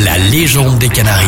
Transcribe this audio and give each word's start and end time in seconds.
la 0.00 0.16
légende 0.16 0.78
des 0.78 0.88
Canaries. 0.88 1.26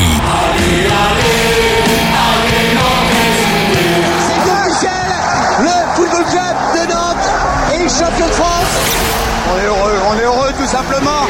le 5.61 5.95
football 5.95 6.25
club 6.25 6.57
de 6.75 6.93
Nantes 6.93 7.17
est 7.75 7.88
champion 7.88 8.27
de 8.27 8.33
France. 8.33 8.96
On 9.53 9.59
est 9.59 9.67
heureux, 9.67 9.98
on 10.11 10.19
est 10.19 10.25
heureux 10.25 10.53
tout 10.56 10.67
simplement. 10.67 11.27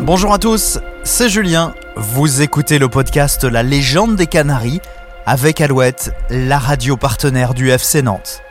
Bonjour 0.00 0.32
à 0.32 0.38
tous, 0.38 0.78
c'est 1.02 1.28
Julien. 1.28 1.74
Vous 1.96 2.42
écoutez 2.42 2.78
le 2.78 2.88
podcast 2.88 3.44
La 3.44 3.62
légende 3.62 4.16
des 4.16 4.26
Canaries 4.26 4.80
avec 5.26 5.60
Alouette, 5.60 6.12
la 6.30 6.58
radio 6.58 6.96
partenaire 6.96 7.54
du 7.54 7.70
FC 7.70 8.02
Nantes. 8.02 8.44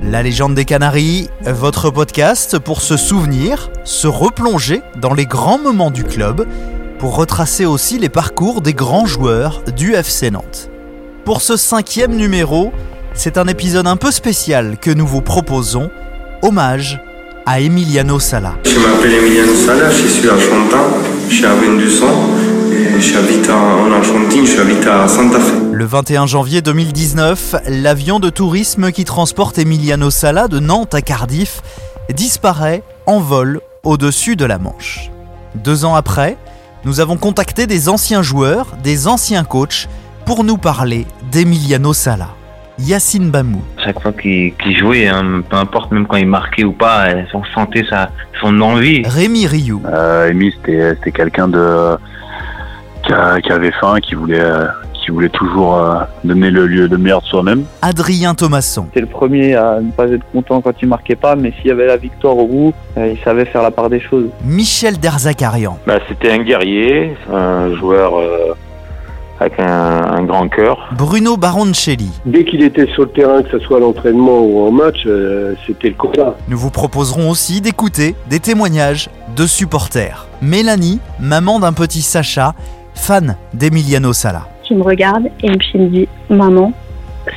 La 0.00 0.22
légende 0.22 0.54
des 0.54 0.64
Canaries, 0.64 1.28
votre 1.44 1.90
podcast 1.90 2.58
pour 2.58 2.80
se 2.80 2.96
souvenir, 2.96 3.70
se 3.84 4.06
replonger 4.06 4.80
dans 5.00 5.12
les 5.12 5.26
grands 5.26 5.58
moments 5.58 5.90
du 5.90 6.02
club, 6.02 6.46
pour 6.98 7.16
retracer 7.16 7.66
aussi 7.66 7.98
les 7.98 8.08
parcours 8.08 8.62
des 8.62 8.72
grands 8.72 9.06
joueurs 9.06 9.62
du 9.76 9.94
FC 9.94 10.30
Nantes. 10.30 10.70
Pour 11.24 11.42
ce 11.42 11.56
cinquième 11.56 12.16
numéro, 12.16 12.72
c'est 13.14 13.36
un 13.36 13.46
épisode 13.46 13.86
un 13.86 13.96
peu 13.96 14.10
spécial 14.10 14.76
que 14.80 14.90
nous 14.90 15.06
vous 15.06 15.20
proposons, 15.20 15.90
hommage 16.42 17.00
à 17.44 17.60
Emiliano 17.60 18.18
Sala. 18.18 18.54
Je 18.64 18.78
m'appelle 18.78 19.12
Emiliano 19.14 19.54
Sala, 19.54 19.90
je 19.90 20.06
suis 20.08 20.28
argentin, 20.28 20.84
je 21.28 21.34
suis 21.34 21.46
à 21.46 21.54
22 21.54 22.02
ans 22.02 22.30
et 22.72 23.00
j'habite 23.00 23.48
en 23.50 23.92
Argentine, 23.92 24.46
j'habite 24.46 24.86
à 24.86 25.06
Santa 25.06 25.38
Fe. 25.38 25.71
Le 25.82 25.88
21 25.88 26.26
janvier 26.28 26.62
2019, 26.62 27.56
l'avion 27.66 28.20
de 28.20 28.30
tourisme 28.30 28.92
qui 28.92 29.04
transporte 29.04 29.58
Emiliano 29.58 30.10
Sala 30.10 30.46
de 30.46 30.60
Nantes 30.60 30.94
à 30.94 31.02
Cardiff 31.02 31.60
disparaît 32.14 32.84
en 33.06 33.18
vol 33.18 33.60
au-dessus 33.82 34.36
de 34.36 34.44
la 34.44 34.58
Manche. 34.60 35.10
Deux 35.56 35.84
ans 35.84 35.96
après, 35.96 36.36
nous 36.84 37.00
avons 37.00 37.16
contacté 37.16 37.66
des 37.66 37.88
anciens 37.88 38.22
joueurs, 38.22 38.76
des 38.84 39.08
anciens 39.08 39.42
coachs, 39.42 39.88
pour 40.24 40.44
nous 40.44 40.56
parler 40.56 41.04
d'Emiliano 41.32 41.92
Sala. 41.92 42.28
Yacine 42.78 43.32
Bamou, 43.32 43.60
chaque 43.84 44.00
fois 44.00 44.12
qu'il 44.12 44.54
jouait, 44.78 45.08
hein, 45.08 45.42
peu 45.50 45.56
importe 45.56 45.90
même 45.90 46.06
quand 46.06 46.16
il 46.16 46.28
marquait 46.28 46.62
ou 46.62 46.72
pas, 46.72 47.06
on 47.34 47.42
sentait 47.52 47.84
sa, 47.90 48.10
son 48.40 48.60
envie. 48.60 49.02
Rémi 49.04 49.48
Rioux, 49.48 49.82
Euh, 49.92 50.32
c'était 50.64 51.10
quelqu'un 51.10 51.48
de 51.48 51.96
qui, 53.04 53.12
a- 53.12 53.40
qui 53.40 53.50
avait 53.50 53.72
faim, 53.80 53.96
qui 54.00 54.14
voulait 54.14 54.38
qui 55.04 55.10
voulait 55.10 55.28
toujours 55.28 55.76
euh, 55.76 55.96
donner 56.24 56.50
le 56.50 56.66
lieu 56.66 56.86
le 56.86 56.98
meilleur 56.98 57.20
de 57.22 57.26
soi-même. 57.26 57.64
Adrien 57.82 58.34
Thomasson, 58.34 58.86
C'était 58.88 59.00
le 59.00 59.06
premier 59.06 59.54
à 59.54 59.80
ne 59.80 59.90
pas 59.90 60.06
être 60.08 60.24
content 60.32 60.60
quand 60.60 60.72
il 60.80 60.88
marquait 60.88 61.16
pas, 61.16 61.36
mais 61.36 61.52
s'il 61.58 61.66
y 61.68 61.70
avait 61.70 61.86
la 61.86 61.96
victoire 61.96 62.36
au 62.36 62.46
bout, 62.46 62.72
euh, 62.96 63.12
il 63.16 63.22
savait 63.24 63.44
faire 63.44 63.62
la 63.62 63.70
part 63.70 63.90
des 63.90 64.00
choses. 64.00 64.26
Michel 64.44 64.98
Derzakarian, 64.98 65.78
Bah, 65.86 65.98
c'était 66.08 66.30
un 66.32 66.38
guerrier, 66.42 67.14
un 67.32 67.74
joueur 67.76 68.16
euh, 68.18 68.54
avec 69.40 69.58
un, 69.58 69.64
un 70.18 70.22
grand 70.24 70.48
cœur. 70.48 70.88
Bruno 70.96 71.36
Baroncelli. 71.36 72.10
Dès 72.24 72.44
qu'il 72.44 72.62
était 72.62 72.86
sur 72.92 73.02
le 73.02 73.08
terrain, 73.10 73.42
que 73.42 73.50
ce 73.50 73.58
soit 73.58 73.78
à 73.78 73.80
l'entraînement 73.80 74.40
ou 74.40 74.66
en 74.66 74.70
match, 74.70 75.02
euh, 75.06 75.54
c'était 75.66 75.88
le 75.88 75.94
combat. 75.96 76.36
Nous 76.48 76.58
vous 76.58 76.70
proposerons 76.70 77.28
aussi 77.30 77.60
d'écouter 77.60 78.14
des 78.30 78.38
témoignages 78.38 79.10
de 79.36 79.46
supporters. 79.46 80.28
Mélanie, 80.42 81.00
maman 81.18 81.58
d'un 81.58 81.72
petit 81.72 82.02
Sacha, 82.02 82.54
fan 82.94 83.36
d'Emiliano 83.54 84.12
Sala. 84.12 84.46
Qui 84.62 84.74
me 84.74 84.82
regarde 84.82 85.24
et 85.42 85.50
puis 85.50 85.78
me 85.78 85.88
dit 85.88 86.08
Maman, 86.30 86.72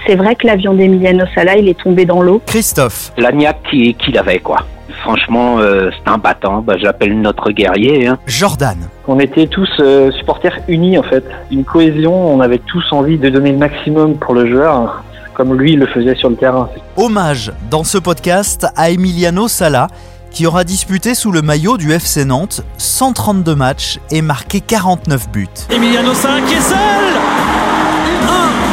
c'est 0.08 0.16
vrai 0.16 0.36
que 0.36 0.48
l'avion 0.48 0.73
d'Emiliano 0.73 1.26
Sala, 1.36 1.58
il 1.58 1.68
est 1.70 1.80
tombé 1.80 2.06
dans 2.06 2.22
l'eau. 2.22 2.42
Christophe, 2.45 3.12
L'agnac 3.18 3.58
qui- 3.70 3.94
qu'il 3.95 4.18
avait, 4.18 4.40
quoi. 4.40 4.58
Franchement, 5.02 5.59
euh, 5.59 5.92
c'est 5.92 6.09
un 6.12 6.18
battant. 6.18 6.62
Bah, 6.62 6.76
J'appelle 6.80 7.20
notre 7.22 7.52
guerrier. 7.52 8.08
Hein. 8.08 8.18
Jordan, 8.26 8.78
On 9.08 9.20
était 9.20 9.46
tous 9.46 9.70
euh, 9.80 10.12
supporters 10.12 10.58
unis 10.68 10.97
en 10.97 11.03
fait, 11.03 11.24
une 11.52 11.64
cohésion, 11.64 12.14
on 12.34 12.40
avait 12.40 12.58
tous 12.59 12.84
envie 12.91 13.18
de 13.19 13.30
donner 13.30 13.52
le 13.52 13.58
maximum 13.58 14.16
pour 14.16 14.34
le 14.34 14.50
joueur, 14.50 15.03
comme 15.35 15.53
lui 15.53 15.75
le 15.75 15.85
faisait 15.85 16.16
sur 16.16 16.30
le 16.30 16.35
terrain. 16.35 16.69
hommage 16.97 17.52
dans 17.69 17.84
ce 17.84 17.97
podcast 18.00 18.66
à 18.75 18.90
Emiliano 18.90 19.47
Sala, 19.47 19.88
qui 20.35 20.46
aura 20.46 20.66
disputé 20.66 21.16
sous 21.16 21.31
le 21.31 21.41
maillot 21.41 21.78
du 21.78 21.94
FC 21.94 22.25
Nantes 22.25 22.62
132 22.78 23.56
matchs 23.56 24.00
et 24.12 24.22
marqué 24.22 24.59
49 24.59 25.31
buts. 25.31 25.47
Emiliano 25.72 26.13
Sala 26.13 26.41
qui 26.41 26.56
est 26.56 26.59
seul 26.59 26.78
1, 26.78 26.78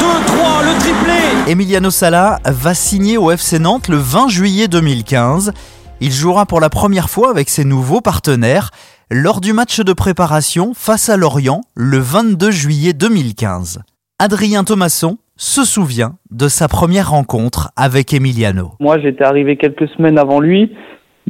2, 0.01 0.27
3, 0.27 0.63
le 0.65 0.81
triplé 0.81 1.53
Emiliano 1.53 1.91
Sala 1.91 2.41
va 2.45 2.75
signer 2.75 3.17
au 3.17 3.31
FC 3.31 3.61
Nantes 3.61 3.87
le 3.87 3.97
20 3.97 4.27
juillet 4.29 4.67
2015. 4.67 5.53
Il 6.01 6.11
jouera 6.11 6.47
pour 6.47 6.59
la 6.59 6.69
première 6.69 7.09
fois 7.09 7.31
avec 7.31 7.49
ses 7.49 7.65
nouveaux 7.65 8.01
partenaires 8.01 8.71
lors 9.09 9.41
du 9.41 9.53
match 9.53 9.79
de 9.79 9.93
préparation 9.93 10.73
face 10.75 11.11
à 11.11 11.17
Lorient 11.17 11.61
le 11.77 11.99
22 11.99 12.51
juillet 12.51 12.93
2015. 12.93 13.83
Adrien 14.19 14.65
Thomasson 14.65 15.17
se 15.37 15.65
souvient 15.65 16.17
de 16.33 16.49
sa 16.49 16.67
première 16.67 17.11
rencontre 17.11 17.71
avec 17.77 18.13
Emiliano. 18.13 18.73
Moi 18.81 18.99
j'étais 18.99 19.23
arrivé 19.23 19.57
quelques 19.57 19.89
semaines 19.91 20.19
avant 20.19 20.41
lui, 20.41 20.73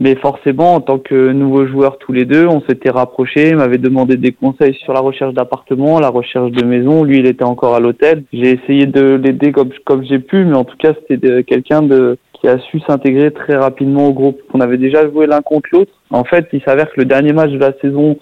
mais 0.03 0.17
forcément 0.17 0.75
en 0.75 0.81
tant 0.81 0.99
que 0.99 1.31
nouveau 1.31 1.65
joueur 1.69 1.97
tous 1.99 2.13
les 2.13 2.25
deux, 2.25 2.49
on 2.49 2.61
s'était 2.63 2.91
rapprochés, 2.91 3.51
il 3.51 3.57
m'avait 3.57 3.79
demandé 3.79 4.17
des 4.17 4.33
conseils 4.33 4.75
sur 4.83 4.93
la 4.93 4.99
recherche 4.99 5.33
d'appartement, 5.33 6.01
la 6.01 6.09
recherche 6.09 6.51
de 6.51 6.65
maison, 6.65 7.05
lui 7.05 7.19
il 7.19 7.27
était 7.27 7.45
encore 7.45 7.77
à 7.77 7.81
l'hôtel. 7.81 8.25
J'ai 8.33 8.51
essayé 8.51 8.87
de 8.87 9.15
l'aider 9.15 9.53
comme, 9.53 9.71
comme 9.85 10.05
j'ai 10.05 10.19
pu, 10.19 10.45
mais 10.45 10.57
en 10.57 10.65
tout 10.65 10.77
cas 10.77 10.93
c'était 11.09 11.45
quelqu'un 11.45 11.83
de 11.83 12.19
qui 12.33 12.49
a 12.49 12.59
su 12.59 12.81
s'intégrer 12.81 13.31
très 13.31 13.55
rapidement 13.55 14.09
au 14.09 14.13
groupe. 14.13 14.41
On 14.53 14.61
avait 14.61 14.77
déjà 14.77 15.09
joué 15.09 15.29
l'un 15.29 15.41
contre 15.41 15.69
l'autre. 15.71 15.93
En 16.11 16.25
fait, 16.25 16.49
il 16.53 16.61
s'avère 16.63 16.91
que 16.91 16.99
le 16.99 17.05
dernier 17.05 17.33
match 17.33 17.53
de 17.53 17.59
la 17.59 17.73
saison 17.81 18.17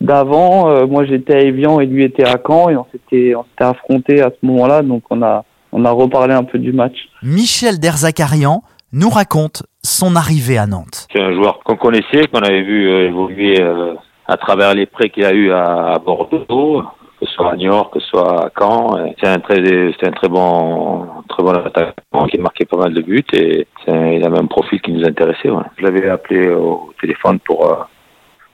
d'avant, 0.00 0.68
euh, 0.68 0.86
moi 0.88 1.04
j'étais 1.04 1.36
à 1.36 1.40
Evian 1.42 1.78
et 1.78 1.86
lui 1.86 2.02
était 2.02 2.26
à 2.26 2.40
Caen 2.44 2.70
et 2.70 2.76
on 2.76 2.86
s'était 2.90 3.36
on 3.36 3.44
s'était 3.44 3.64
affrontés 3.64 4.20
à 4.20 4.30
ce 4.30 4.46
moment-là, 4.46 4.82
donc 4.82 5.04
on 5.10 5.22
a 5.22 5.44
on 5.70 5.84
a 5.84 5.92
reparlé 5.92 6.34
un 6.34 6.42
peu 6.42 6.58
du 6.58 6.72
match. 6.72 6.96
Michel 7.22 7.78
Derzakarian 7.78 8.64
nous 8.92 9.10
raconte 9.10 9.62
son 9.82 10.16
arrivée 10.16 10.58
à 10.58 10.66
Nantes. 10.66 11.06
C'est 11.12 11.20
un 11.22 11.32
joueur 11.32 11.60
qu'on 11.64 11.76
connaissait, 11.76 12.26
qu'on 12.28 12.40
avait 12.40 12.62
vu 12.62 12.88
euh, 12.88 13.08
évoluer 13.08 13.60
euh, 13.60 13.94
à 14.26 14.36
travers 14.36 14.74
les 14.74 14.86
prêts 14.86 15.10
qu'il 15.10 15.24
a 15.24 15.32
eu 15.32 15.50
à, 15.52 15.98
Bordeaux, 16.04 16.82
que 17.20 17.26
ce 17.26 17.32
soit 17.34 17.52
à 17.52 17.56
Niort, 17.56 17.90
que 17.90 18.00
ce 18.00 18.06
soit 18.08 18.46
à 18.46 18.50
Caen. 18.58 19.12
C'est 19.20 19.28
un 19.28 19.38
très, 19.40 19.56
c'est 19.98 20.06
un 20.06 20.12
très 20.12 20.28
bon, 20.28 21.06
très 21.28 21.42
bon 21.42 21.52
attaquant 21.54 22.26
qui 22.28 22.38
a 22.38 22.42
marqué 22.42 22.64
pas 22.64 22.76
mal 22.76 22.94
de 22.94 23.02
buts 23.02 23.24
et 23.32 23.66
c'est 23.84 23.90
un- 23.92 24.08
il 24.12 24.24
a 24.24 24.28
même 24.30 24.44
un 24.44 24.46
profil 24.46 24.80
qui 24.80 24.92
nous 24.92 25.04
intéressait. 25.06 25.50
ouais. 25.50 25.62
Je 25.78 25.84
l'avais 25.84 26.08
appelé 26.08 26.50
au 26.50 26.92
téléphone 27.00 27.38
pour 27.40 27.66
euh, 27.66 27.76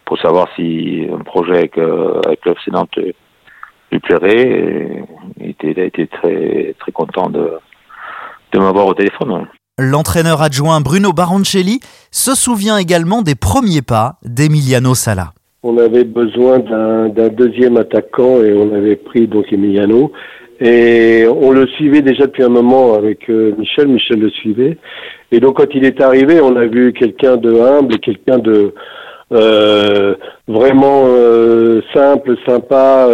pour 0.05 0.19
savoir 0.21 0.47
si 0.55 1.05
un 1.13 1.19
projet 1.25 1.57
avec, 1.57 1.77
avec 1.79 2.45
le 2.45 2.53
FC 2.53 2.71
Nantes 2.71 2.97
lui 3.91 3.99
plairait. 3.99 4.49
Et 4.49 5.03
il, 5.41 5.51
était, 5.51 5.73
il 5.73 5.81
a 5.81 5.85
été 5.85 6.07
très 6.07 6.75
très 6.79 6.93
content 6.93 7.29
de 7.29 7.53
de 8.53 8.59
m'avoir 8.61 8.87
au 8.87 8.95
téléphone. 8.95 9.33
ouais. 9.33 9.43
L'entraîneur 9.79 10.41
adjoint 10.41 10.81
Bruno 10.81 11.13
Baroncelli 11.13 11.81
se 12.11 12.35
souvient 12.35 12.79
également 12.79 13.21
des 13.21 13.35
premiers 13.35 13.83
pas 13.83 14.15
d'Emiliano 14.25 14.95
Sala. 14.95 15.35
On 15.63 15.77
avait 15.77 16.05
besoin 16.05 16.61
d'un 16.61 17.29
deuxième 17.29 17.77
attaquant 17.77 18.43
et 18.43 18.55
on 18.55 18.75
avait 18.75 18.97
pris 18.97 19.27
donc 19.27 19.53
Emiliano. 19.53 20.13
Et 20.61 21.27
on 21.29 21.51
le 21.51 21.67
suivait 21.67 22.01
déjà 22.01 22.25
depuis 22.25 22.43
un 22.43 22.49
moment 22.49 22.95
avec 22.95 23.29
euh, 23.29 23.53
Michel. 23.59 23.89
Michel 23.89 24.21
le 24.21 24.31
suivait. 24.31 24.79
Et 25.31 25.41
donc 25.41 25.59
quand 25.59 25.67
il 25.75 25.85
est 25.85 26.01
arrivé, 26.01 26.41
on 26.41 26.57
a 26.57 26.65
vu 26.65 26.95
quelqu'un 26.95 27.37
de 27.37 27.61
humble 27.61 27.99
quelqu'un 27.99 28.39
de 28.39 28.73
euh, 29.35 30.15
vraiment 30.49 31.05
euh, 31.09 31.83
simple, 31.93 32.35
sympa, 32.47 33.09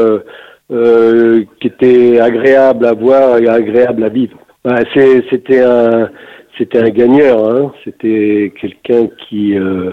qui 0.71 1.67
était 1.67 2.21
agréable 2.21 2.87
à 2.87 2.93
voir 2.93 3.39
et 3.39 3.49
agréable 3.49 4.05
à 4.05 4.09
vivre. 4.11 4.39
C'était 4.95 5.61
un, 5.61 6.09
c'était 6.59 6.79
un 6.79 6.91
gagneur. 6.91 7.51
Hein. 7.51 7.73
C'était 7.85 8.53
quelqu'un 8.61 9.09
qui, 9.29 9.57
euh, 9.57 9.91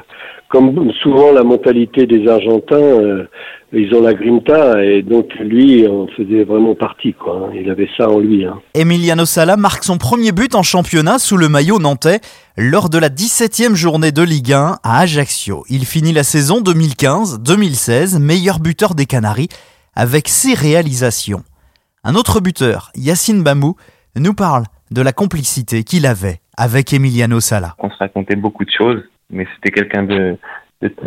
comme 0.49 0.91
souvent 1.01 1.31
la 1.31 1.43
mentalité 1.43 2.05
des 2.05 2.27
Argentins, 2.27 2.75
euh, 2.75 3.25
ils 3.71 3.93
ont 3.93 4.01
la 4.01 4.13
grinta 4.13 4.83
et 4.83 5.01
donc 5.01 5.33
lui 5.39 5.87
en 5.87 6.07
faisait 6.07 6.43
vraiment 6.43 6.75
partie. 6.75 7.15
Hein. 7.27 7.49
Il 7.53 7.69
avait 7.69 7.89
ça 7.95 8.09
en 8.09 8.19
lui. 8.19 8.45
Hein. 8.45 8.59
Emiliano 8.73 9.25
Sala 9.25 9.57
marque 9.57 9.83
son 9.83 9.97
premier 9.97 10.31
but 10.31 10.55
en 10.55 10.63
championnat 10.63 11.19
sous 11.19 11.37
le 11.37 11.49
maillot 11.49 11.79
nantais 11.79 12.19
lors 12.57 12.89
de 12.89 12.97
la 12.97 13.09
17e 13.09 13.75
journée 13.75 14.11
de 14.11 14.23
Ligue 14.23 14.53
1 14.53 14.77
à 14.83 14.99
Ajaccio. 14.99 15.63
Il 15.69 15.85
finit 15.85 16.13
la 16.13 16.23
saison 16.23 16.61
2015-2016 16.61 18.19
meilleur 18.19 18.59
buteur 18.59 18.95
des 18.95 19.05
Canaries 19.05 19.49
avec 19.95 20.27
ses 20.27 20.53
réalisations. 20.55 21.43
Un 22.03 22.15
autre 22.15 22.39
buteur, 22.39 22.91
Yacine 22.95 23.43
Bamou, 23.43 23.75
nous 24.15 24.33
parle 24.33 24.63
de 24.91 25.01
la 25.01 25.11
complicité 25.11 25.83
qu'il 25.83 26.05
avait 26.05 26.39
avec 26.57 26.93
Emiliano 26.93 27.39
Sala. 27.39 27.75
On 27.79 27.89
se 27.89 27.97
racontait 27.97 28.35
beaucoup 28.35 28.65
de 28.65 28.71
choses, 28.71 29.03
mais 29.29 29.45
c'était 29.55 29.71
quelqu'un 29.71 30.03
de, 30.03 30.37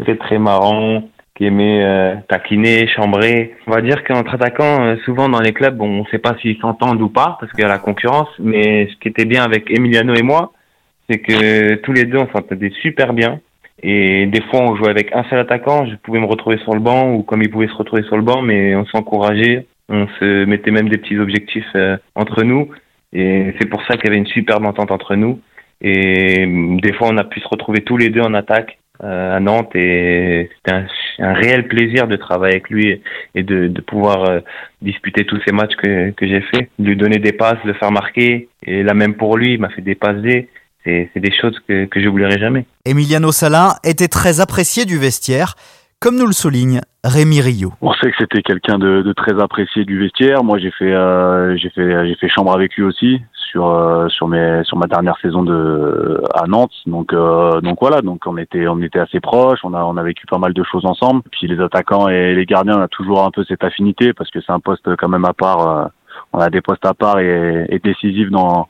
très 0.03 0.17
très 0.17 0.39
marrant, 0.39 1.05
qui 1.35 1.47
aimait 1.47 1.83
euh, 1.85 2.15
taquiner, 2.29 2.87
chambrer. 2.89 3.55
On 3.67 3.71
va 3.71 3.81
dire 3.81 4.05
qu'entre 4.05 4.35
attaquants, 4.35 4.85
euh, 4.85 4.97
souvent 5.05 5.29
dans 5.29 5.41
les 5.41 5.53
clubs, 5.53 5.81
on 5.81 6.01
ne 6.01 6.05
sait 6.11 6.19
pas 6.19 6.37
s'ils 6.41 6.59
s'entendent 6.59 7.01
ou 7.01 7.09
pas, 7.09 7.37
parce 7.41 7.51
qu'il 7.53 7.63
y 7.63 7.65
a 7.65 7.69
la 7.69 7.79
concurrence, 7.79 8.29
mais 8.39 8.89
ce 8.89 8.97
qui 8.97 9.09
était 9.09 9.25
bien 9.25 9.43
avec 9.43 9.71
Emiliano 9.71 10.15
et 10.15 10.23
moi, 10.23 10.53
c'est 11.09 11.19
que 11.19 11.75
tous 11.77 11.93
les 11.93 12.05
deux, 12.05 12.19
on 12.19 12.29
s'entendait 12.29 12.73
super 12.83 13.13
bien. 13.13 13.41
Et 13.83 14.27
des 14.27 14.43
fois, 14.43 14.61
on 14.61 14.77
jouait 14.77 14.91
avec 14.91 15.15
un 15.15 15.25
seul 15.25 15.41
attaquant. 15.41 15.87
Je 15.87 15.97
pouvais 15.97 16.21
me 16.21 16.27
retrouver 16.27 16.59
sur 16.59 16.75
le 16.75 16.81
banc 16.81 17.13
ou 17.15 17.23
comme 17.23 17.43
il 17.43 17.51
pouvait 17.51 17.67
se 17.67 17.75
retrouver 17.75 18.03
sur 18.05 18.17
le 18.17 18.23
banc, 18.23 18.43
mais 18.43 18.77
on 18.77 18.87
s'encourageait. 18.87 19.67
On 19.89 20.07
se 20.21 20.45
mettait 20.45 20.71
même 20.71 20.89
des 20.89 20.99
petits 20.99 21.19
objectifs 21.19 21.67
euh, 21.75 21.97
entre 22.15 22.45
nous. 22.45 22.71
Et 23.13 23.55
c'est 23.59 23.69
pour 23.69 23.83
ça 23.87 23.97
qu'il 23.97 24.07
y 24.07 24.09
avait 24.09 24.19
une 24.19 24.27
superbe 24.27 24.65
entente 24.65 24.91
entre 24.91 25.15
nous. 25.15 25.41
Et 25.81 26.47
mm, 26.47 26.81
des 26.81 26.93
fois, 26.93 27.09
on 27.11 27.17
a 27.19 27.25
pu 27.25 27.41
se 27.41 27.49
retrouver 27.49 27.81
tous 27.81 27.97
les 27.97 28.09
deux 28.09 28.21
en 28.21 28.35
attaque 28.35 28.79
euh, 29.03 29.37
à 29.37 29.41
Nantes. 29.41 29.75
Et 29.75 30.51
c'était 30.57 30.77
un, 30.77 30.87
un, 31.19 31.33
réel 31.35 31.69
plaisir 31.69 32.07
de 32.07 32.17
travailler 32.17 32.55
avec 32.55 32.71
lui 32.71 33.01
et 33.35 33.43
de, 33.43 33.69
de 33.69 33.81
pouvoir 33.81 34.29
euh, 34.29 34.41
disputer 34.81 35.25
tous 35.25 35.41
ces 35.47 35.53
matchs 35.53 35.77
que, 35.77 36.11
que 36.11 36.27
j'ai 36.27 36.41
fait. 36.41 36.69
Lui 36.79 36.97
donner 36.97 37.19
des 37.19 37.33
passes, 37.33 37.59
le 37.65 37.75
faire 37.75 37.93
marquer. 37.93 38.49
Et 38.65 38.83
là 38.83 38.95
même 38.95 39.15
pour 39.15 39.37
lui, 39.37 39.55
il 39.55 39.61
m'a 39.61 39.71
fait 39.71 39.83
des 39.83 39.95
passes 39.95 40.21
D 40.23 40.49
c'est 40.85 41.21
des 41.21 41.33
choses 41.41 41.57
que, 41.69 41.85
que 41.87 42.01
je 42.01 42.07
n'oublierai 42.07 42.39
jamais. 42.39 42.65
Emiliano 42.85 43.33
Sala 43.33 43.77
était 43.85 44.09
très 44.09 44.41
apprécié 44.41 44.85
du 44.85 44.99
vestiaire, 44.99 45.55
comme 46.03 46.17
nous 46.17 46.27
le 46.27 46.33
souligne 46.33 46.81
Rémi 47.05 47.41
Rio. 47.41 47.73
On 47.81 47.93
sait 47.93 48.11
que 48.11 48.17
c'était 48.19 48.43
quelqu'un 48.43 48.77
de, 48.77 49.03
de, 49.03 49.13
très 49.13 49.41
apprécié 49.41 49.85
du 49.85 50.01
vestiaire. 50.01 50.43
Moi, 50.43 50.59
j'ai 50.59 50.73
fait, 50.73 50.93
euh, 50.93 51.57
j'ai 51.57 51.71
fait, 51.71 52.09
j'ai 52.09 52.17
fait 52.17 52.29
chambre 52.29 52.53
avec 52.53 52.75
lui 52.75 52.83
aussi 52.83 53.23
sur 53.53 53.69
euh, 53.69 54.09
sur 54.09 54.27
mes 54.27 54.63
sur 54.65 54.77
ma 54.77 54.87
dernière 54.87 55.17
saison 55.23 55.45
de 55.45 56.21
à 56.35 56.49
Nantes. 56.49 56.73
Donc 56.87 57.13
euh, 57.13 57.61
donc 57.61 57.79
voilà, 57.81 58.01
donc 58.03 58.27
on 58.27 58.37
était 58.37 58.67
on 58.67 58.81
était 58.83 58.99
assez 58.99 59.21
proches. 59.21 59.61
On 59.63 59.75
a 59.75 59.85
on 59.85 59.97
a 59.97 60.03
vécu 60.03 60.27
pas 60.27 60.39
mal 60.39 60.53
de 60.53 60.65
choses 60.65 60.85
ensemble. 60.87 61.23
Puis 61.31 61.47
les 61.47 61.61
attaquants 61.61 62.09
et 62.09 62.35
les 62.35 62.47
gardiens, 62.47 62.79
on 62.79 62.83
a 62.83 62.89
toujours 62.89 63.25
un 63.25 63.31
peu 63.31 63.45
cette 63.45 63.63
affinité 63.63 64.13
parce 64.13 64.31
que 64.31 64.41
c'est 64.41 64.53
un 64.53 64.61
poste 64.61 64.97
quand 64.97 65.09
même 65.09 65.25
à 65.25 65.35
part. 65.35 65.61
Euh, 65.69 65.85
on 66.33 66.41
a 66.41 66.51
des 66.51 66.63
postes 66.63 66.85
à 66.85 66.95
part 66.95 67.21
et, 67.21 67.67
et 67.69 67.79
décisifs 67.79 68.31
dans 68.31 68.67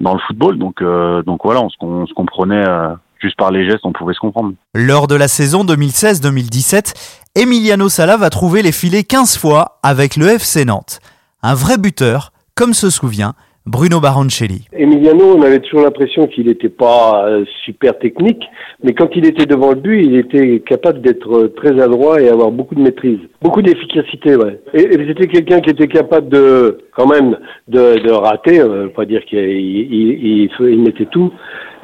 dans 0.00 0.14
le 0.14 0.20
football. 0.20 0.58
Donc, 0.58 0.82
euh, 0.82 1.22
donc 1.22 1.40
voilà, 1.44 1.62
on 1.62 1.68
se, 1.68 1.76
on 1.80 2.06
se 2.06 2.14
comprenait 2.14 2.66
euh, 2.66 2.94
juste 3.20 3.36
par 3.36 3.50
les 3.50 3.68
gestes, 3.68 3.84
on 3.84 3.92
pouvait 3.92 4.14
se 4.14 4.20
comprendre. 4.20 4.54
Lors 4.74 5.06
de 5.06 5.14
la 5.14 5.28
saison 5.28 5.64
2016-2017, 5.64 6.94
Emiliano 7.34 7.88
Sala 7.88 8.16
va 8.16 8.30
trouver 8.30 8.62
les 8.62 8.72
filets 8.72 9.04
15 9.04 9.38
fois 9.38 9.78
avec 9.82 10.16
le 10.16 10.26
FC 10.26 10.64
Nantes. 10.64 11.00
Un 11.42 11.54
vrai 11.54 11.78
buteur, 11.78 12.32
comme 12.54 12.74
se 12.74 12.90
souvient 12.90 13.34
Bruno 13.66 13.98
Baroncelli. 13.98 14.68
Emiliano, 14.72 15.36
on 15.36 15.42
avait 15.42 15.58
toujours 15.58 15.82
l'impression 15.82 16.28
qu'il 16.28 16.46
n'était 16.46 16.68
pas 16.68 17.26
euh, 17.26 17.44
super 17.64 17.98
technique, 17.98 18.44
mais 18.84 18.94
quand 18.94 19.08
il 19.16 19.26
était 19.26 19.44
devant 19.44 19.70
le 19.70 19.80
but, 19.80 20.04
il 20.04 20.16
était 20.16 20.60
capable 20.60 21.00
d'être 21.00 21.48
très 21.56 21.80
adroit 21.80 22.22
et 22.22 22.28
avoir 22.28 22.52
beaucoup 22.52 22.76
de 22.76 22.80
maîtrise, 22.80 23.18
beaucoup 23.42 23.62
d'efficacité, 23.62 24.36
ouais. 24.36 24.60
Et, 24.72 24.82
et 24.82 25.06
c'était 25.08 25.26
quelqu'un 25.26 25.60
qui 25.60 25.70
était 25.70 25.88
capable 25.88 26.28
de, 26.28 26.78
quand 26.94 27.08
même, 27.08 27.36
de, 27.66 27.98
de 27.98 28.12
rater, 28.12 28.60
euh, 28.60 28.86
pas 28.86 29.04
dire 29.04 29.24
qu'il 29.24 29.40
il, 29.40 30.46
il, 30.46 30.50
il, 30.60 30.82
mettait 30.82 31.06
tout, 31.06 31.32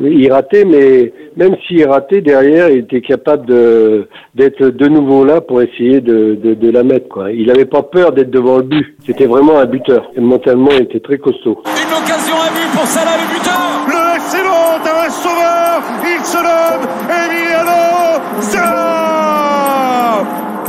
il 0.00 0.32
ratait, 0.32 0.64
mais 0.64 1.12
même 1.36 1.56
s'il 1.66 1.86
ratait 1.86 2.20
derrière, 2.20 2.68
il 2.70 2.78
était 2.78 3.00
capable 3.00 3.46
de 3.46 4.08
d'être 4.34 4.64
de 4.64 4.88
nouveau 4.88 5.24
là 5.24 5.40
pour 5.40 5.62
essayer 5.62 6.00
de, 6.00 6.38
de, 6.42 6.54
de 6.54 6.70
la 6.70 6.82
mettre. 6.82 7.08
Quoi. 7.08 7.32
Il 7.32 7.46
n'avait 7.46 7.66
pas 7.66 7.82
peur 7.82 8.12
d'être 8.12 8.30
devant 8.30 8.58
le 8.58 8.64
but. 8.64 8.96
C'était 9.06 9.26
vraiment 9.26 9.58
un 9.58 9.66
buteur. 9.66 10.10
Et 10.16 10.20
mentalement, 10.20 10.70
il 10.72 10.82
était 10.82 11.00
très 11.00 11.18
costaud. 11.18 11.62
Une 11.66 11.92
occasion 11.92 12.34
à 12.36 12.50
vue 12.50 12.68
pour 12.74 12.86
Salah, 12.86 13.16
le 13.16 13.34
buteur. 13.34 13.86
Le 13.88 14.16
excellent 14.16 14.62
un 15.06 15.10
sauveur. 15.10 15.82
Il 16.04 16.24
se 16.24 16.36
nomme 16.36 16.88
Emiliano 17.10 18.22
Salah. 18.40 18.82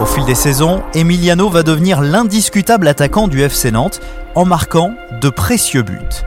Au 0.01 0.05
fil 0.05 0.25
des 0.25 0.35
saisons, 0.35 0.81
Emiliano 0.93 1.49
va 1.49 1.63
devenir 1.63 2.01
l'indiscutable 2.01 2.87
attaquant 2.87 3.27
du 3.27 3.41
FC 3.41 3.71
Nantes 3.71 4.01
en 4.35 4.45
marquant 4.45 4.91
de 5.21 5.29
précieux 5.29 5.83
buts. 5.83 6.23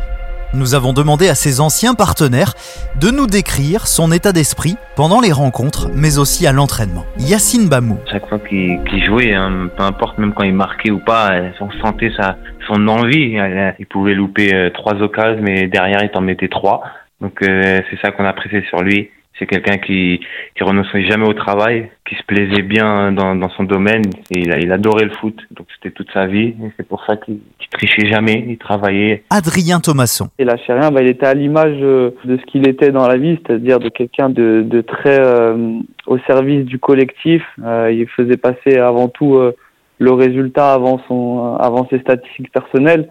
Nous 0.56 0.75
avons 0.75 0.94
demandé 0.94 1.29
à 1.29 1.35
ses 1.35 1.61
anciens 1.61 1.94
partenaires 1.94 2.55
de 2.99 3.11
nous 3.11 3.26
décrire 3.26 3.87
son 3.87 4.11
état 4.11 4.32
d'esprit 4.32 4.76
pendant 4.97 5.20
les 5.20 5.31
rencontres, 5.31 5.91
mais 5.94 6.19
aussi 6.19 6.47
à 6.47 6.53
l'entraînement. 6.53 7.05
Yacine 7.19 7.69
Bamou. 7.69 7.99
Chaque 8.11 8.26
fois 8.26 8.38
qu'il 8.38 8.81
qu 8.85 9.05
jouait, 9.05 9.35
hein, 9.35 9.69
peu 9.76 9.82
importe 9.82 10.17
même 10.17 10.32
quand 10.32 10.44
il 10.44 10.55
marquait 10.55 10.91
ou 10.91 10.99
pas, 10.99 11.31
on 11.61 11.70
sentait 11.82 12.11
sa, 12.17 12.38
son 12.67 12.88
envie. 12.88 13.37
Il 13.79 13.87
pouvait 13.87 14.14
louper 14.14 14.55
euh, 14.55 14.70
trois 14.70 14.94
occasions, 14.94 15.43
mais 15.43 15.67
derrière 15.67 16.03
il 16.03 16.08
t'en 16.08 16.23
mettait 16.23 16.49
trois. 16.49 16.82
Donc 17.20 17.43
euh, 17.43 17.82
c'est 17.91 18.00
ça 18.00 18.11
qu'on 18.12 18.25
appréciait 18.25 18.64
sur 18.70 18.81
lui. 18.81 19.11
C'est 19.38 19.47
quelqu'un 19.47 19.79
qui 19.79 20.21
qui 20.55 20.65
renonçait 20.65 21.05
jamais 21.05 21.27
au 21.27 21.35
travail, 21.35 21.91
qui 22.09 22.15
se 22.15 22.23
plaisait 22.23 22.62
bien 22.62 23.12
dans, 23.12 23.35
dans 23.37 23.50
son 23.50 23.65
domaine 23.65 24.03
et 24.31 24.41
il, 24.41 24.73
adorait 24.73 25.05
le 25.05 25.11
foot. 25.11 25.38
Donc 25.50 25.67
c'était 25.75 25.94
toute 25.94 26.11
sa 26.12 26.27
vie 26.27 26.49
et 26.49 26.73
c'est 26.77 26.87
pour 26.88 27.05
ça 27.05 27.17
qu'il 27.17 27.38
qu 27.59 27.69
trichait 27.71 28.11
jamais, 28.11 28.44
il 28.49 28.56
travaillait. 28.59 29.25
Adrien 29.31 29.81
Thomasson. 29.81 30.29
Et 30.38 30.44
lâchait 30.44 30.73
rien, 30.73 30.91
bah, 30.91 31.03
il 31.03 31.09
était 31.09 31.27
à 31.27 31.35
l'image 31.35 31.79
de 31.79 32.15
ce 32.25 32.47
qu'il 32.47 32.67
était 32.67 32.91
dans 32.91 33.06
la 33.06 33.17
vie, 33.17 33.38
c'est-à-dire 33.47 33.79
de 33.79 33.88
quelqu'un 33.88 34.31
de, 34.31 34.62
de 34.65 34.81
très 34.81 35.21
euh, 35.21 35.79
au 36.06 36.19
service 36.21 36.65
du 36.65 36.79
collectif. 36.79 37.43
Euh, 37.65 37.93
il 37.93 38.09
faisait 38.09 38.37
passer 38.37 38.79
avant 38.79 39.09
tout 39.09 39.35
euh, 39.35 39.55
le 39.99 40.12
résultat 40.12 40.73
avant 40.73 41.00
son 41.09 41.56
avant 41.56 41.87
ses 41.91 41.99
statistiques 42.00 42.53
personnelles. 42.53 43.09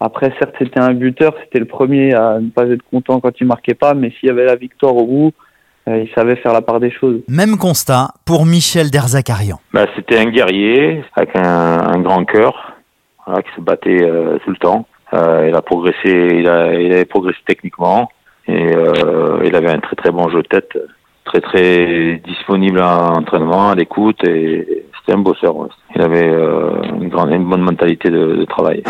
Après, 0.00 0.32
certes, 0.38 0.54
c'était 0.58 0.80
un 0.80 0.94
buteur, 0.94 1.34
c'était 1.42 1.58
le 1.58 1.64
premier 1.64 2.14
à 2.14 2.38
ne 2.38 2.50
pas 2.50 2.66
être 2.68 2.84
content 2.88 3.18
quand 3.18 3.32
il 3.40 3.46
marquait 3.48 3.74
pas, 3.74 3.94
mais 3.94 4.10
s'il 4.12 4.28
y 4.28 4.30
avait 4.30 4.44
la 4.44 4.54
victoire 4.54 4.94
au 4.94 5.04
bout, 5.04 5.32
il 5.96 6.10
savait 6.14 6.36
faire 6.36 6.52
la 6.52 6.62
part 6.62 6.80
des 6.80 6.90
choses. 6.90 7.20
Même 7.28 7.56
constat 7.56 8.08
pour 8.24 8.46
Michel 8.46 8.90
Derzakarian. 8.90 9.58
Bah, 9.72 9.86
c'était 9.96 10.18
un 10.18 10.26
guerrier 10.26 11.02
avec 11.14 11.30
un, 11.36 11.78
un 11.94 12.00
grand 12.00 12.24
cœur, 12.24 12.74
voilà, 13.26 13.42
qui 13.42 13.50
se 13.56 13.60
battait 13.60 14.02
euh, 14.02 14.38
tout 14.44 14.50
le 14.50 14.56
temps. 14.56 14.86
Euh, 15.14 15.46
il 15.48 15.54
a 15.54 15.62
progressé, 15.62 15.96
il, 16.04 16.48
a, 16.48 16.74
il 16.74 16.92
avait 16.92 17.06
progressé 17.06 17.38
techniquement 17.46 18.10
et 18.46 18.74
euh, 18.74 19.40
il 19.44 19.54
avait 19.56 19.70
un 19.70 19.78
très 19.78 19.96
très 19.96 20.10
bon 20.10 20.28
jeu 20.28 20.42
de 20.42 20.48
tête, 20.48 20.76
très 21.24 21.40
très 21.40 22.20
disponible 22.26 22.80
à 22.80 23.12
l'entraînement, 23.14 23.70
à 23.70 23.74
l'écoute 23.74 24.22
et 24.24 24.84
c'était 25.00 25.16
un 25.16 25.22
bosseur. 25.22 25.56
Ouais. 25.56 25.68
Il 25.96 26.02
avait 26.02 26.28
euh, 26.28 26.82
une, 27.00 27.08
grande, 27.08 27.30
une 27.30 27.48
bonne 27.48 27.62
mentalité 27.62 28.10
de, 28.10 28.36
de 28.36 28.44
travail. 28.44 28.82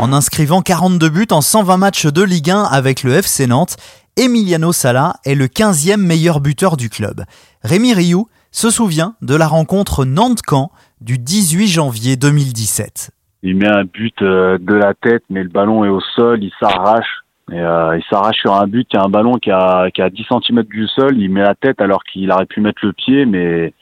En 0.00 0.14
inscrivant 0.14 0.62
42 0.62 1.10
buts 1.10 1.26
en 1.30 1.42
120 1.42 1.76
matchs 1.76 2.06
de 2.06 2.22
Ligue 2.22 2.50
1 2.50 2.62
avec 2.62 3.02
le 3.02 3.12
FC 3.12 3.46
Nantes, 3.46 3.76
Emiliano 4.16 4.72
Sala 4.72 5.16
est 5.26 5.34
le 5.34 5.44
15e 5.44 5.98
meilleur 5.98 6.40
buteur 6.40 6.78
du 6.78 6.88
club. 6.88 7.24
Rémi 7.62 7.92
Rioux 7.92 8.26
se 8.50 8.70
souvient 8.70 9.14
de 9.20 9.36
la 9.36 9.46
rencontre 9.46 10.06
Nantes-Camp 10.06 10.70
du 11.02 11.18
18 11.18 11.66
janvier 11.66 12.16
2017. 12.16 13.10
Il 13.42 13.56
met 13.56 13.68
un 13.68 13.84
but 13.84 14.16
de 14.22 14.74
la 14.74 14.94
tête, 14.94 15.22
mais 15.28 15.42
le 15.42 15.50
ballon 15.50 15.84
est 15.84 15.90
au 15.90 16.00
sol, 16.00 16.42
il 16.42 16.52
s'arrache. 16.58 17.20
Euh, 17.52 17.98
il 17.98 18.04
s'arrache 18.08 18.38
sur 18.38 18.54
un 18.54 18.66
but, 18.66 18.88
il 18.90 18.96
y 18.96 18.98
a 18.98 19.04
un 19.04 19.10
ballon 19.10 19.34
qui 19.34 19.50
a, 19.50 19.90
qui 19.90 20.00
a 20.00 20.08
10 20.08 20.24
cm 20.30 20.62
du 20.62 20.88
sol, 20.88 21.18
il 21.18 21.28
met 21.28 21.42
la 21.42 21.54
tête 21.54 21.78
alors 21.82 22.04
qu'il 22.04 22.32
aurait 22.32 22.46
pu 22.46 22.62
mettre 22.62 22.86
le 22.86 22.94
pied, 22.94 23.26
mais 23.26 23.74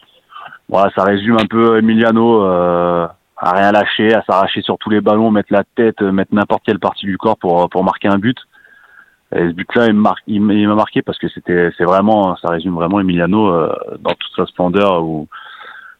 voilà, 0.69 0.91
ça 0.97 1.05
résume 1.05 1.37
un 1.41 1.47
peu 1.47 1.79
Emiliano. 1.79 2.45
Euh, 2.45 3.07
à 3.41 3.53
rien 3.53 3.73
lâcher, 3.73 4.15
à 4.15 4.23
s'arracher 4.23 4.63
sur 4.63 4.79
tous 4.79 4.91
les 4.91 5.01
ballons, 5.01 5.31
mettre 5.31 5.53
la 5.53 5.65
tête, 5.77 6.01
mettre 6.01 6.35
n'importe 6.35 6.63
quelle 6.67 6.79
partie 6.79 7.07
du 7.07 7.17
corps 7.19 7.39
pour 7.39 7.69
pour 7.71 7.85
marquer 7.85 8.09
un 8.09 8.19
but. 8.19 8.39
Et 9.35 9.49
ce 9.49 9.53
but-là, 9.53 9.87
il 9.89 9.95
m'a 9.95 10.15
il 10.27 10.69
marqué 10.69 11.03
parce 11.03 11.19
que 11.19 11.29
c'était 11.29 11.71
c'est 11.77 11.85
vraiment 11.85 12.37
ça 12.37 12.49
résume 12.49 12.75
vraiment 12.75 13.01
Emiliano 13.01 13.49
euh, 13.49 13.73
dans 14.01 14.15
toute 14.15 14.33
sa 14.35 14.47
splendeur 14.47 15.05
où, 15.05 15.29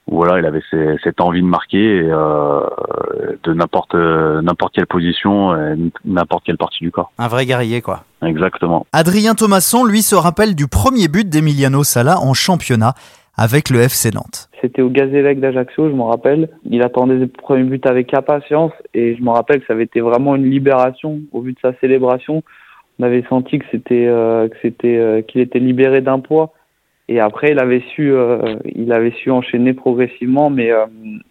où 0.07 0.17
voilà 0.17 0.39
il 0.39 0.47
avait 0.47 0.63
cette 1.05 1.21
envie 1.21 1.43
de 1.43 1.47
marquer 1.47 1.99
et, 1.99 2.09
euh, 2.11 2.61
de 3.45 3.53
n'importe 3.53 3.95
n'importe 3.95 4.75
quelle 4.75 4.87
position, 4.87 5.55
n'importe 6.07 6.45
quelle 6.45 6.57
partie 6.57 6.83
du 6.83 6.91
corps. 6.91 7.13
Un 7.19 7.29
vrai 7.29 7.45
guerrier 7.45 7.83
quoi. 7.83 8.05
Exactement. 8.23 8.87
Adrien 8.93 9.35
Thomasson 9.35 9.85
lui 9.85 10.03
se 10.03 10.17
rappelle 10.17 10.55
du 10.55 10.67
premier 10.67 11.09
but 11.09 11.29
d'Emiliano 11.29 11.85
Sala 11.85 12.19
en 12.21 12.33
championnat 12.33 12.95
avec 13.37 13.71
le 13.71 13.81
FC 13.81 14.11
Nantes. 14.11 14.48
C'était 14.61 14.83
au 14.83 14.91
Gazélec 14.91 15.41
d'Ajaccio, 15.41 15.89
je 15.89 15.95
me 15.95 16.03
rappelle. 16.03 16.49
Il 16.65 16.83
attendait 16.83 17.15
le 17.15 17.29
premier 17.29 17.65
but 17.65 17.87
avec 17.87 18.13
impatience 18.15 18.73
et 18.95 19.15
je 19.15 19.23
me 19.23 19.31
rappelle 19.31 19.61
que 19.61 19.67
ça 19.67 19.75
avait 19.75 19.85
été 19.85 20.01
vraiment 20.01 20.35
une 20.37 20.51
libération 20.51 21.21
au 21.33 21.41
vu 21.41 21.53
de 21.53 21.59
sa 21.61 21.73
célébration. 21.81 22.43
On 22.99 23.05
avait 23.05 23.25
senti 23.29 23.59
que 23.59 23.65
c'était 23.71 24.07
euh, 24.07 24.49
que 24.49 24.57
c'était 24.63 24.97
euh, 24.97 25.23
qu'il 25.23 25.41
était 25.41 25.61
libéré 25.61 26.01
d'un 26.01 26.19
poids 26.19 26.53
et 27.09 27.21
après 27.21 27.53
il 27.53 27.61
avait 27.61 27.83
su 27.95 28.13
euh, 28.13 28.57
il 28.65 28.93
avait 28.93 29.13
su 29.13 29.31
enchaîner 29.31 29.73
progressivement 29.73 30.51
mais 30.51 30.71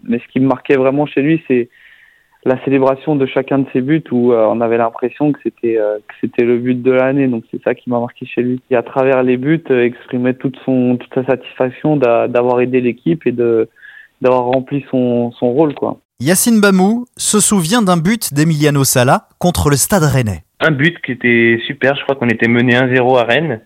mais 0.03 0.19
ce 0.19 0.27
qui 0.31 0.39
me 0.39 0.47
marquait 0.47 0.77
vraiment 0.77 1.05
chez 1.05 1.21
lui 1.21 1.43
c'est 1.47 1.69
la 2.45 2.63
célébration 2.63 3.15
de 3.15 3.25
chacun 3.25 3.59
de 3.59 3.67
ses 3.73 3.81
buts 3.81 4.03
où 4.11 4.31
euh, 4.31 4.45
on 4.49 4.61
avait 4.61 4.77
l'impression 4.77 5.31
que 5.31 5.39
c'était 5.43 5.77
euh, 5.77 5.97
que 5.97 6.13
c'était 6.21 6.43
le 6.43 6.57
but 6.57 6.81
de 6.81 6.91
l'année. 6.91 7.27
Donc 7.27 7.43
c'est 7.51 7.61
ça 7.63 7.75
qui 7.75 7.89
m'a 7.89 7.99
marqué 7.99 8.25
chez 8.25 8.41
lui. 8.41 8.61
Et 8.69 8.75
à 8.75 8.83
travers 8.83 9.23
les 9.23 9.37
buts, 9.37 9.63
euh, 9.69 9.83
exprimait 9.83 10.33
toute 10.33 10.57
son 10.65 10.97
toute 10.97 11.13
sa 11.13 11.25
satisfaction 11.25 11.97
d'avoir 11.97 12.61
aidé 12.61 12.81
l'équipe 12.81 13.25
et 13.25 13.31
de 13.31 13.69
d'avoir 14.21 14.45
rempli 14.45 14.85
son, 14.89 15.31
son 15.31 15.51
rôle 15.51 15.75
quoi. 15.75 15.99
Yacine 16.19 16.59
Bamou 16.59 17.05
se 17.15 17.39
souvient 17.39 17.83
d'un 17.83 17.97
but 17.97 18.33
d'Emiliano 18.33 18.83
Sala 18.83 19.27
contre 19.37 19.69
le 19.69 19.75
Stade 19.75 20.03
Rennais. 20.03 20.43
Un 20.59 20.71
but 20.71 20.99
qui 21.01 21.11
était 21.11 21.59
super, 21.67 21.95
je 21.95 22.01
crois 22.01 22.15
qu'on 22.15 22.29
était 22.29 22.47
mené 22.47 22.73
1-0 22.73 23.19
à 23.19 23.23
Rennes 23.23 23.61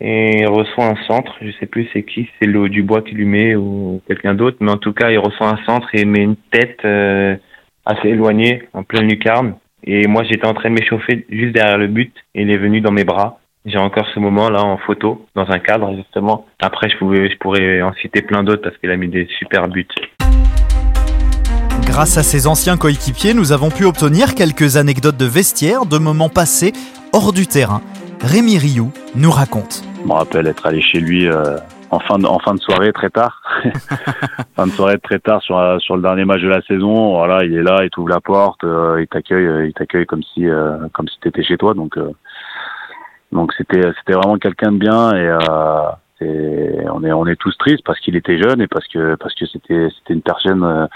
et 0.00 0.40
il 0.40 0.46
reçoit 0.46 0.84
un 0.84 0.96
centre. 1.06 1.32
Je 1.40 1.50
sais 1.58 1.64
plus 1.64 1.88
c'est 1.94 2.02
qui, 2.02 2.28
c'est 2.38 2.46
le 2.46 2.68
Dubois 2.68 3.00
qui 3.00 3.14
lui 3.14 3.24
met 3.24 3.54
ou 3.54 4.02
quelqu'un 4.06 4.34
d'autre, 4.34 4.58
mais 4.60 4.70
en 4.70 4.76
tout 4.76 4.92
cas 4.92 5.10
il 5.10 5.18
reçoit 5.18 5.48
un 5.48 5.64
centre 5.64 5.88
et 5.94 6.02
il 6.02 6.08
met 6.08 6.20
une 6.22 6.36
tête 6.50 6.80
euh, 6.84 7.36
assez 7.86 8.08
éloignée, 8.08 8.64
en 8.74 8.82
pleine 8.82 9.08
lucarne. 9.08 9.54
Et 9.84 10.06
moi 10.06 10.24
j'étais 10.24 10.46
en 10.46 10.54
train 10.54 10.68
de 10.68 10.74
m'échauffer 10.74 11.24
juste 11.30 11.54
derrière 11.54 11.78
le 11.78 11.86
but 11.86 12.12
et 12.34 12.42
il 12.42 12.50
est 12.50 12.58
venu 12.58 12.80
dans 12.80 12.90
mes 12.92 13.04
bras. 13.04 13.38
J'ai 13.64 13.78
encore 13.78 14.06
ce 14.14 14.20
moment 14.20 14.50
là 14.50 14.62
en 14.62 14.76
photo, 14.78 15.26
dans 15.34 15.48
un 15.48 15.58
cadre 15.58 15.94
justement. 15.96 16.46
Après 16.60 16.90
je 16.90 16.98
pouvais, 16.98 17.30
je 17.30 17.36
pourrais 17.38 17.80
en 17.82 17.94
citer 17.94 18.22
plein 18.22 18.42
d'autres 18.42 18.62
parce 18.62 18.76
qu'il 18.78 18.90
a 18.90 18.96
mis 18.96 19.08
des 19.08 19.28
super 19.38 19.68
buts. 19.68 19.86
Grâce 21.86 22.18
à 22.18 22.22
ses 22.22 22.46
anciens 22.46 22.76
coéquipiers, 22.76 23.32
nous 23.32 23.52
avons 23.52 23.70
pu 23.70 23.84
obtenir 23.84 24.34
quelques 24.34 24.76
anecdotes 24.76 25.16
de 25.16 25.24
vestiaire, 25.24 25.86
de 25.86 25.98
moments 25.98 26.28
passés 26.28 26.72
hors 27.12 27.32
du 27.32 27.46
terrain. 27.46 27.80
Rémi 28.20 28.58
Rioux 28.58 28.92
nous 29.14 29.30
raconte. 29.30 29.82
Je 30.02 30.08
me 30.08 30.12
rappelle 30.12 30.46
être 30.46 30.66
allé 30.66 30.82
chez 30.82 30.98
lui 30.98 31.26
euh, 31.26 31.56
en, 31.90 31.98
fin 32.00 32.18
de, 32.18 32.26
en 32.26 32.38
fin 32.38 32.54
de 32.54 32.60
soirée 32.60 32.92
très 32.92 33.10
tard. 33.10 33.42
fin 34.56 34.66
de 34.66 34.72
soirée 34.72 34.98
très 34.98 35.18
tard 35.18 35.42
sur, 35.42 35.58
euh, 35.58 35.78
sur 35.78 35.96
le 35.96 36.02
dernier 36.02 36.24
match 36.24 36.42
de 36.42 36.48
la 36.48 36.62
saison. 36.62 37.16
Voilà, 37.16 37.44
il 37.44 37.54
est 37.54 37.62
là, 37.62 37.84
il 37.84 37.90
t'ouvre 37.90 38.08
la 38.08 38.20
porte, 38.20 38.64
euh, 38.64 39.00
il 39.00 39.06
t'accueille, 39.08 39.68
il 39.68 39.72
t'accueille 39.72 40.06
comme 40.06 40.22
si 40.22 40.48
euh, 40.48 40.88
comme 40.92 41.08
si 41.08 41.18
t'étais 41.20 41.42
chez 41.42 41.56
toi. 41.56 41.74
Donc 41.74 41.96
euh, 41.96 42.10
donc 43.32 43.52
c'était 43.56 43.92
c'était 43.98 44.14
vraiment 44.14 44.38
quelqu'un 44.38 44.72
de 44.72 44.78
bien 44.78 45.14
et 45.16 45.28
on 46.24 47.04
est 47.04 47.12
on 47.12 47.26
est 47.26 47.36
tous 47.36 47.56
tristes 47.58 47.84
parce 47.84 48.00
qu'il 48.00 48.16
était 48.16 48.38
jeune 48.38 48.60
et 48.60 48.66
parce 48.66 48.86
que 48.88 49.16
parce 49.16 49.34
que 49.34 49.46
c'était 49.46 49.88
c'était 49.98 50.14
une 50.14 50.22
personne 50.22 50.62
euh, 50.62 50.86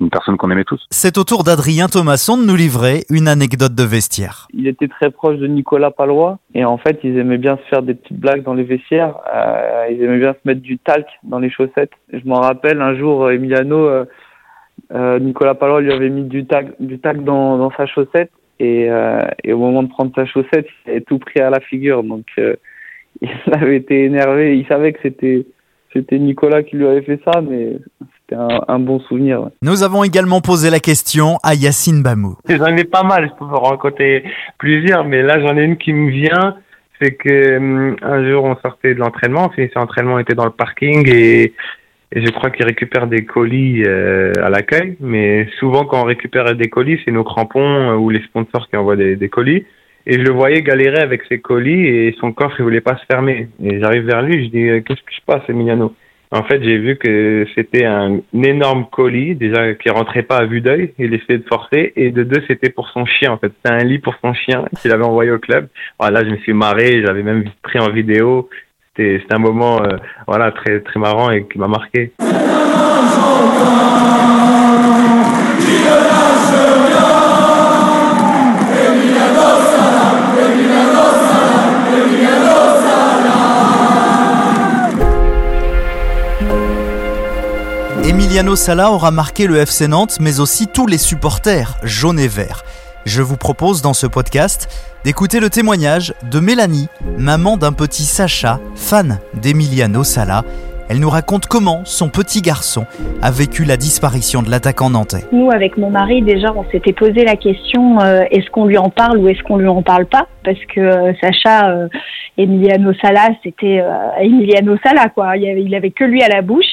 une 0.00 0.10
personne 0.10 0.36
qu'on 0.36 0.50
aimait 0.50 0.64
tous. 0.64 0.84
C'est 0.90 1.18
au 1.18 1.24
tour 1.24 1.44
d'Adrien 1.44 1.86
Thomasson 1.86 2.36
de 2.36 2.44
nous 2.44 2.56
livrer 2.56 3.04
une 3.10 3.28
anecdote 3.28 3.74
de 3.74 3.84
vestiaire. 3.84 4.48
Il 4.52 4.66
était 4.66 4.88
très 4.88 5.10
proche 5.10 5.38
de 5.38 5.46
Nicolas 5.46 5.90
Palois 5.90 6.38
et 6.54 6.64
en 6.64 6.78
fait 6.78 7.00
ils 7.04 7.16
aimaient 7.18 7.38
bien 7.38 7.56
se 7.56 7.68
faire 7.68 7.82
des 7.82 7.94
petites 7.94 8.18
blagues 8.18 8.42
dans 8.42 8.54
les 8.54 8.64
vestiaires. 8.64 9.16
Euh, 9.34 9.86
ils 9.90 10.02
aimaient 10.02 10.18
bien 10.18 10.32
se 10.32 10.40
mettre 10.44 10.60
du 10.60 10.78
talc 10.78 11.06
dans 11.22 11.38
les 11.38 11.50
chaussettes. 11.50 11.92
Je 12.12 12.24
m'en 12.24 12.40
rappelle 12.40 12.80
un 12.80 12.96
jour 12.96 13.30
Emiliano, 13.30 13.86
euh, 13.86 14.04
euh, 14.92 15.18
Nicolas 15.18 15.54
Palois 15.54 15.80
lui 15.80 15.92
avait 15.92 16.10
mis 16.10 16.24
du 16.24 16.46
talc 16.46 16.74
du 16.78 16.98
talc 16.98 17.24
dans, 17.24 17.56
dans 17.58 17.70
sa 17.76 17.86
chaussette 17.86 18.30
et, 18.60 18.90
euh, 18.90 19.22
et 19.42 19.52
au 19.52 19.58
moment 19.58 19.82
de 19.82 19.88
prendre 19.88 20.12
sa 20.14 20.26
chaussette 20.26 20.66
il 20.84 20.90
avait 20.90 21.00
tout 21.00 21.18
pris 21.18 21.40
à 21.40 21.50
la 21.50 21.60
figure 21.60 22.02
donc 22.02 22.26
euh, 22.38 22.54
il 23.20 23.30
avait 23.52 23.76
été 23.76 24.04
énervé. 24.04 24.58
Il 24.58 24.66
savait 24.66 24.92
que 24.92 25.00
c'était 25.02 25.46
c'était 25.94 26.18
Nicolas 26.18 26.62
qui 26.64 26.76
lui 26.76 26.86
avait 26.86 27.02
fait 27.02 27.20
ça, 27.24 27.40
mais 27.40 27.78
c'était 28.20 28.34
un, 28.40 28.60
un, 28.66 28.78
bon 28.80 28.98
souvenir. 29.00 29.42
Ouais. 29.42 29.50
Nous 29.62 29.84
avons 29.84 30.02
également 30.02 30.40
posé 30.40 30.68
la 30.68 30.80
question 30.80 31.38
à 31.44 31.54
Yacine 31.54 32.02
Bamou. 32.02 32.36
J'en 32.48 32.76
ai 32.76 32.84
pas 32.84 33.04
mal, 33.04 33.30
je 33.30 33.38
peux 33.38 33.44
vous 33.44 33.60
raconter 33.60 34.24
plusieurs, 34.58 35.04
mais 35.04 35.22
là 35.22 35.40
j'en 35.40 35.56
ai 35.56 35.62
une 35.62 35.76
qui 35.76 35.92
me 35.92 36.10
vient. 36.10 36.56
C'est 37.00 37.14
que 37.14 37.56
um, 37.56 37.96
un 38.02 38.28
jour 38.28 38.44
on 38.44 38.56
sortait 38.56 38.94
de 38.94 38.98
l'entraînement, 38.98 39.46
on 39.46 39.50
finissait 39.50 39.74
l'entraînement, 39.76 40.14
on 40.14 40.18
était 40.18 40.34
dans 40.34 40.44
le 40.44 40.50
parking 40.50 41.08
et, 41.08 41.52
et 42.12 42.24
je 42.24 42.30
crois 42.30 42.50
qu'ils 42.50 42.66
récupèrent 42.66 43.06
des 43.06 43.24
colis 43.24 43.82
euh, 43.84 44.32
à 44.42 44.48
l'accueil. 44.48 44.96
Mais 45.00 45.48
souvent 45.58 45.84
quand 45.84 46.00
on 46.00 46.04
récupère 46.04 46.56
des 46.56 46.68
colis, 46.68 47.00
c'est 47.04 47.12
nos 47.12 47.24
crampons 47.24 47.60
euh, 47.60 47.94
ou 47.94 48.10
les 48.10 48.22
sponsors 48.22 48.68
qui 48.68 48.76
envoient 48.76 48.96
des, 48.96 49.14
des 49.16 49.28
colis. 49.28 49.64
Et 50.06 50.14
je 50.14 50.18
le 50.18 50.32
voyais 50.32 50.62
galérer 50.62 51.00
avec 51.00 51.22
ses 51.28 51.40
colis 51.40 51.86
et 51.86 52.14
son 52.20 52.32
coffre, 52.32 52.56
il 52.58 52.64
voulait 52.64 52.82
pas 52.82 52.96
se 52.96 53.04
fermer. 53.10 53.48
Et 53.62 53.80
j'arrive 53.80 54.04
vers 54.04 54.22
lui, 54.22 54.44
je 54.44 54.50
dis, 54.50 54.68
euh, 54.68 54.80
qu'est-ce 54.80 55.00
qui 55.00 55.16
se 55.16 55.24
passe, 55.26 55.42
Emiliano? 55.48 55.94
En 56.30 56.42
fait, 56.42 56.62
j'ai 56.62 56.78
vu 56.78 56.96
que 56.96 57.46
c'était 57.54 57.84
un, 57.84 58.18
énorme 58.34 58.86
colis, 58.90 59.36
déjà, 59.36 59.72
qui 59.74 59.88
rentrait 59.88 60.24
pas 60.24 60.38
à 60.38 60.44
vue 60.44 60.60
d'œil. 60.60 60.92
Il 60.98 61.14
essayait 61.14 61.38
de 61.38 61.46
forcer. 61.48 61.92
Et 61.96 62.10
de 62.10 62.24
deux, 62.24 62.42
c'était 62.48 62.70
pour 62.70 62.88
son 62.88 63.06
chien, 63.06 63.32
en 63.32 63.38
fait. 63.38 63.52
C'était 63.56 63.74
un 63.74 63.84
lit 63.84 64.00
pour 64.00 64.14
son 64.20 64.34
chien 64.34 64.64
qu'il 64.82 64.90
avait 64.92 65.04
envoyé 65.04 65.30
au 65.30 65.38
club. 65.38 65.68
Voilà, 65.98 66.24
je 66.24 66.30
me 66.30 66.36
suis 66.38 66.52
marré, 66.52 67.02
j'avais 67.06 67.22
même 67.22 67.44
pris 67.62 67.78
en 67.78 67.90
vidéo. 67.90 68.48
C'était, 68.88 69.20
c'était 69.20 69.34
un 69.34 69.38
moment, 69.38 69.80
euh, 69.82 69.96
voilà, 70.26 70.50
très, 70.50 70.80
très 70.80 70.98
marrant 70.98 71.30
et 71.30 71.46
qui 71.46 71.58
m'a 71.58 71.68
marqué. 71.68 72.10
Emiliano 88.34 88.56
Sala 88.56 88.90
aura 88.90 89.12
marqué 89.12 89.46
le 89.46 89.58
FC 89.58 89.86
Nantes, 89.86 90.18
mais 90.20 90.40
aussi 90.40 90.66
tous 90.66 90.88
les 90.88 90.98
supporters 90.98 91.76
jaunes 91.84 92.18
et 92.18 92.26
verts. 92.26 92.64
Je 93.06 93.22
vous 93.22 93.36
propose 93.36 93.80
dans 93.80 93.92
ce 93.92 94.08
podcast 94.08 94.66
d'écouter 95.04 95.38
le 95.38 95.50
témoignage 95.50 96.14
de 96.32 96.40
Mélanie, 96.40 96.88
maman 97.16 97.56
d'un 97.56 97.70
petit 97.70 98.02
Sacha, 98.02 98.58
fan 98.74 99.20
d'Emiliano 99.40 100.02
Sala. 100.02 100.42
Elle 100.90 100.98
nous 100.98 101.08
raconte 101.08 101.46
comment 101.46 101.82
son 101.84 102.08
petit 102.08 102.42
garçon 102.42 102.86
a 103.22 103.30
vécu 103.30 103.64
la 103.64 103.76
disparition 103.76 104.42
de 104.42 104.50
l'attaquant 104.50 104.90
nantais. 104.90 105.24
Nous, 105.30 105.52
avec 105.52 105.78
mon 105.78 105.90
mari, 105.90 106.20
déjà, 106.20 106.52
on 106.56 106.64
s'était 106.72 106.92
posé 106.92 107.24
la 107.24 107.36
question 107.36 108.00
euh, 108.00 108.24
est-ce 108.32 108.50
qu'on 108.50 108.66
lui 108.66 108.78
en 108.78 108.90
parle 108.90 109.18
ou 109.18 109.28
est-ce 109.28 109.44
qu'on 109.44 109.58
lui 109.58 109.68
en 109.68 109.82
parle 109.82 110.06
pas? 110.06 110.26
Parce 110.44 110.58
que 110.74 110.80
euh, 110.80 111.12
Sacha, 111.20 111.70
euh, 111.70 111.88
Emiliano 112.36 112.92
Sala, 112.94 113.28
c'était 113.44 113.80
Emiliano 114.20 114.76
Sala, 114.84 115.08
quoi. 115.08 115.36
Il 115.36 115.48
avait, 115.48 115.62
il 115.62 115.74
avait 115.74 115.92
que 115.92 116.02
lui 116.02 116.20
à 116.20 116.28
la 116.28 116.42
bouche. 116.42 116.66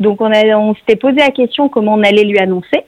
Donc, 0.00 0.20
on, 0.20 0.74
s'était 0.74 0.96
posé 0.96 1.16
la 1.16 1.30
question 1.30 1.68
comment 1.68 1.94
on 1.94 2.02
allait 2.02 2.24
lui 2.24 2.38
annoncer. 2.38 2.84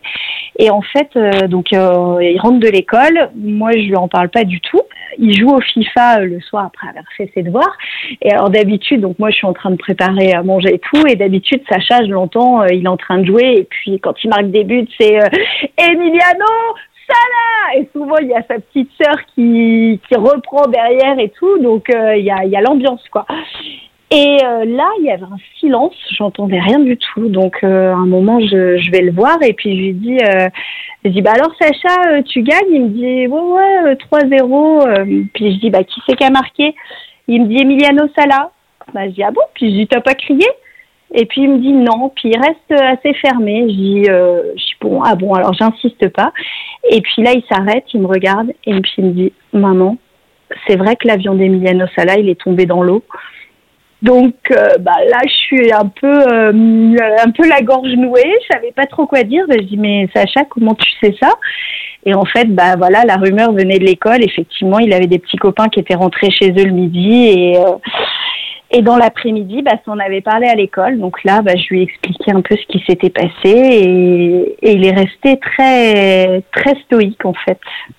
Et 0.59 0.71
en 0.71 0.83
fait, 0.83 1.17
donc, 1.49 1.71
il 1.71 2.39
rentre 2.41 2.61
de 2.61 2.69
l'école. 2.69 3.31
Moi, 3.37 3.73
je 3.73 3.89
lui 3.89 3.97
en 3.97 4.09
parle 4.09 4.31
pas 4.31 4.45
du 4.45 4.61
tout. 4.61 4.83
Il 5.19 5.39
joue 5.39 5.51
au 5.51 5.61
FIFA 5.61 6.21
le 6.21 6.41
soir 6.41 6.67
après 6.67 6.89
avoir 6.89 7.05
fait 7.17 7.31
ses 7.35 7.43
devoirs. 7.43 7.77
Et 8.23 8.31
alors, 8.31 8.51
d'habitude, 8.51 9.01
donc 9.01 9.19
moi, 9.19 9.31
je 9.31 9.37
suis 9.37 9.47
en 9.47 9.53
train 9.53 9.71
de 9.71 9.77
préparer 9.77 10.33
à 10.33 10.43
manger 10.43 10.75
et 10.75 10.79
tout. 10.79 11.07
Et 11.07 11.17
d'habitude, 11.17 11.63
Sacha, 11.69 12.05
je 12.05 12.11
l'entends, 12.11 12.63
euh, 12.63 12.67
il 12.73 12.85
est 12.85 12.89
en 12.89 12.97
train 12.97 13.19
de 13.19 13.27
jouer. 13.27 13.55
Et 13.59 13.65
puis, 13.65 13.99
quand 14.01 14.15
il 14.23 14.31
marque 14.31 14.51
des 14.51 14.65
buts, 14.65 14.89
c'est 14.99 15.17
euh, 15.17 15.29
Emiliano 15.79 16.47
Salah 17.09 17.79
Et 17.79 17.89
souvent, 17.93 18.19
il 18.19 18.29
y 18.29 18.35
a 18.35 18.43
sa 18.49 18.59
petite 18.59 18.91
sœur 19.01 19.17
qui, 19.35 20.01
qui 20.09 20.15
reprend 20.17 20.67
derrière 20.67 21.19
et 21.19 21.31
tout. 21.31 21.59
Donc, 21.59 21.89
euh, 21.95 22.17
il 22.17 22.25
y 22.25 22.31
a, 22.31 22.45
y 22.45 22.57
a 22.57 22.61
l'ambiance, 22.61 23.03
quoi. 23.11 23.27
Et 24.11 24.39
euh, 24.45 24.65
là, 24.65 24.89
il 25.01 25.07
y 25.07 25.11
avait 25.11 25.25
un 25.25 25.39
silence, 25.59 25.95
j'entendais 26.17 26.61
rien 26.61 26.79
du 26.79 26.97
tout. 26.97 27.29
Donc, 27.29 27.59
euh, 27.65 27.93
à 27.93 27.97
un 27.97 28.07
moment, 28.07 28.39
je, 28.39 28.79
je 28.79 28.91
vais 28.93 29.01
le 29.01 29.11
voir 29.11 29.37
et 29.43 29.53
puis 29.53 29.77
je 29.77 29.83
lui 29.83 29.93
dis, 29.95 30.19
euh, 30.19 30.49
je 31.05 31.11
dis, 31.11 31.23
bah 31.23 31.33
alors 31.35 31.53
Sacha, 31.61 32.23
tu 32.23 32.43
gagnes? 32.43 32.71
Il 32.71 32.83
me 32.83 32.89
dit, 32.91 33.27
ouais, 33.27 33.83
ouais, 33.83 33.95
3-0. 33.95 35.29
puis 35.35 35.55
je 35.55 35.59
dis, 35.59 35.71
bah 35.71 35.83
qui 35.83 36.01
c'est 36.07 36.15
qui 36.15 36.25
a 36.25 36.31
marqué? 36.31 36.75
Il 37.27 37.43
me 37.43 37.49
dit 37.49 37.61
Emiliano 37.61 38.05
Sala. 38.17 38.53
Bah, 38.95 39.07
je 39.07 39.11
dis, 39.11 39.25
ah 39.25 39.33
bon? 39.33 39.43
Puis 39.55 39.71
je 39.71 39.77
dis, 39.81 39.87
t'as 39.89 40.01
pas 40.01 40.15
crié? 40.15 40.47
Et 41.13 41.27
puis 41.27 41.43
il 41.43 41.51
me 41.51 41.59
dit 41.59 41.73
non. 41.73 42.13
Puis 42.15 42.31
il 42.31 42.39
reste 42.39 42.81
assez 42.81 43.13
fermé. 43.15 43.63
Je 43.63 43.75
dis, 43.75 44.05
je 44.05 44.55
dis 44.55 44.75
bon, 44.81 45.03
ah 45.03 45.17
bon, 45.17 45.35
alors 45.35 45.53
j'insiste 45.55 46.09
pas. 46.11 46.33
Et 46.91 47.01
puis 47.01 47.23
là, 47.23 47.33
il 47.33 47.43
s'arrête, 47.51 47.85
il 47.93 48.03
me 48.03 48.07
regarde 48.07 48.53
et 48.67 48.81
puis 48.81 48.93
il 48.99 49.05
me 49.05 49.11
dit, 49.11 49.33
maman, 49.53 49.97
c'est 50.69 50.77
vrai 50.77 50.95
que 50.95 51.09
l'avion 51.09 51.35
d'Emiliano 51.35 51.87
Sala, 51.97 52.19
il 52.19 52.29
est 52.29 52.41
tombé 52.41 52.67
dans 52.67 52.85
l'eau. 52.85 53.03
Donc 54.03 54.35
euh, 54.51 54.77
bah, 54.81 54.97
là, 55.09 55.19
je 55.27 55.33
suis 55.33 55.73
un 55.73 55.87
peu, 55.87 56.07
euh, 56.07 56.97
un 57.25 57.31
peu 57.31 57.49
la 57.49 57.63
gorge 57.63 57.93
nouée. 57.93 58.35
Je 58.43 58.55
savais 58.55 58.73
pas 58.73 58.87
trop 58.87 59.07
quoi 59.07 59.23
dire. 59.23 59.45
Je 59.49 59.63
dis 59.63 59.77
mais 59.77 60.09
Sacha, 60.15 60.45
comment 60.51 60.75
tu 60.75 60.91
sais 61.01 61.15
ça? 61.21 61.33
Et 62.05 62.15
en 62.15 62.25
fait, 62.25 62.45
bah 62.45 62.77
voilà, 62.77 63.05
la 63.05 63.17
rumeur 63.17 63.53
venait 63.53 63.79
de 63.79 63.85
l'école. 63.85 64.23
Effectivement, 64.23 64.79
il 64.79 64.93
avait 64.93 65.07
des 65.07 65.19
petits 65.19 65.39
copains 65.39 65.69
qui 65.69 65.81
étaient 65.81 65.95
rentrés 65.95 66.31
chez 66.31 66.51
eux 66.51 66.65
le 66.65 66.73
midi 66.73 67.27
et 67.27 67.57
euh, 67.59 68.83
dans 68.83 68.97
l'après-midi, 68.97 69.63
bah, 69.63 69.73
on 69.87 69.99
avait 69.99 70.21
parlé 70.21 70.47
à 70.47 70.55
l'école. 70.55 70.99
Donc 70.99 71.25
là, 71.25 71.41
bah, 71.41 71.53
je 71.57 71.67
lui 71.71 71.81
ai 71.81 71.83
expliqué 71.85 72.31
un 72.33 72.43
peu 72.43 72.55
ce 72.55 72.67
qui 72.73 72.85
s'était 72.87 73.11
passé 73.11 73.31
et, 73.45 74.57
il 74.63 74.85
est 74.85 74.95
resté 74.95 75.41
très 75.41 76.43
très 76.53 76.75
stoïque 76.85 77.25
en 77.25 77.33
fait. 77.33 77.59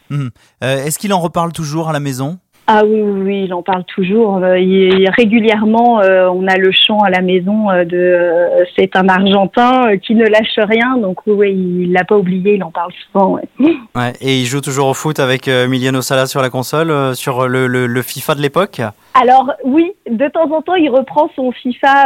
Mmh. 0.10 0.28
Est-ce 0.62 1.00
qu'il 1.00 1.12
en 1.12 1.20
reparle 1.20 1.52
toujours 1.52 1.90
à 1.90 1.94
la 1.94 2.00
maison? 2.00 2.38
Ah 2.70 2.84
oui, 2.84 3.02
oui, 3.02 3.22
oui, 3.24 3.44
il 3.46 3.54
en 3.54 3.64
parle 3.64 3.86
toujours. 3.86 4.46
Il, 4.58 5.10
régulièrement, 5.16 6.02
euh, 6.02 6.28
on 6.28 6.46
a 6.48 6.58
le 6.58 6.72
chant 6.74 7.00
à 7.00 7.10
la 7.10 7.22
maison 7.22 7.72
euh, 7.72 7.86
de 7.86 7.98
euh, 7.98 8.66
c'est 8.78 8.94
un 8.98 9.08
Argentin 9.08 9.96
qui 9.98 10.16
ne 10.16 10.26
lâche 10.26 10.58
rien. 10.58 10.98
Donc 10.98 11.20
oui, 11.28 11.54
il 11.54 11.94
l'a 11.94 12.04
pas 12.04 12.18
oublié, 12.18 12.56
il 12.56 12.64
en 12.66 12.72
parle 12.72 12.92
souvent. 13.06 13.40
Et 14.20 14.42
il 14.42 14.46
joue 14.46 14.60
toujours 14.60 14.88
au 14.88 14.94
foot 14.94 15.20
avec 15.20 15.48
Emiliano 15.48 16.02
Sala 16.02 16.26
sur 16.26 16.42
la 16.42 16.50
console, 16.50 17.16
sur 17.16 17.48
le 17.48 18.02
FIFA 18.02 18.36
de 18.36 18.42
l'époque 18.42 18.82
Alors 19.20 19.52
oui, 19.64 19.94
de 20.10 20.28
temps 20.28 20.52
en 20.52 20.62
temps, 20.62 20.76
il 20.76 20.90
reprend 20.90 21.30
son 21.36 21.52
FIFA, 21.52 22.06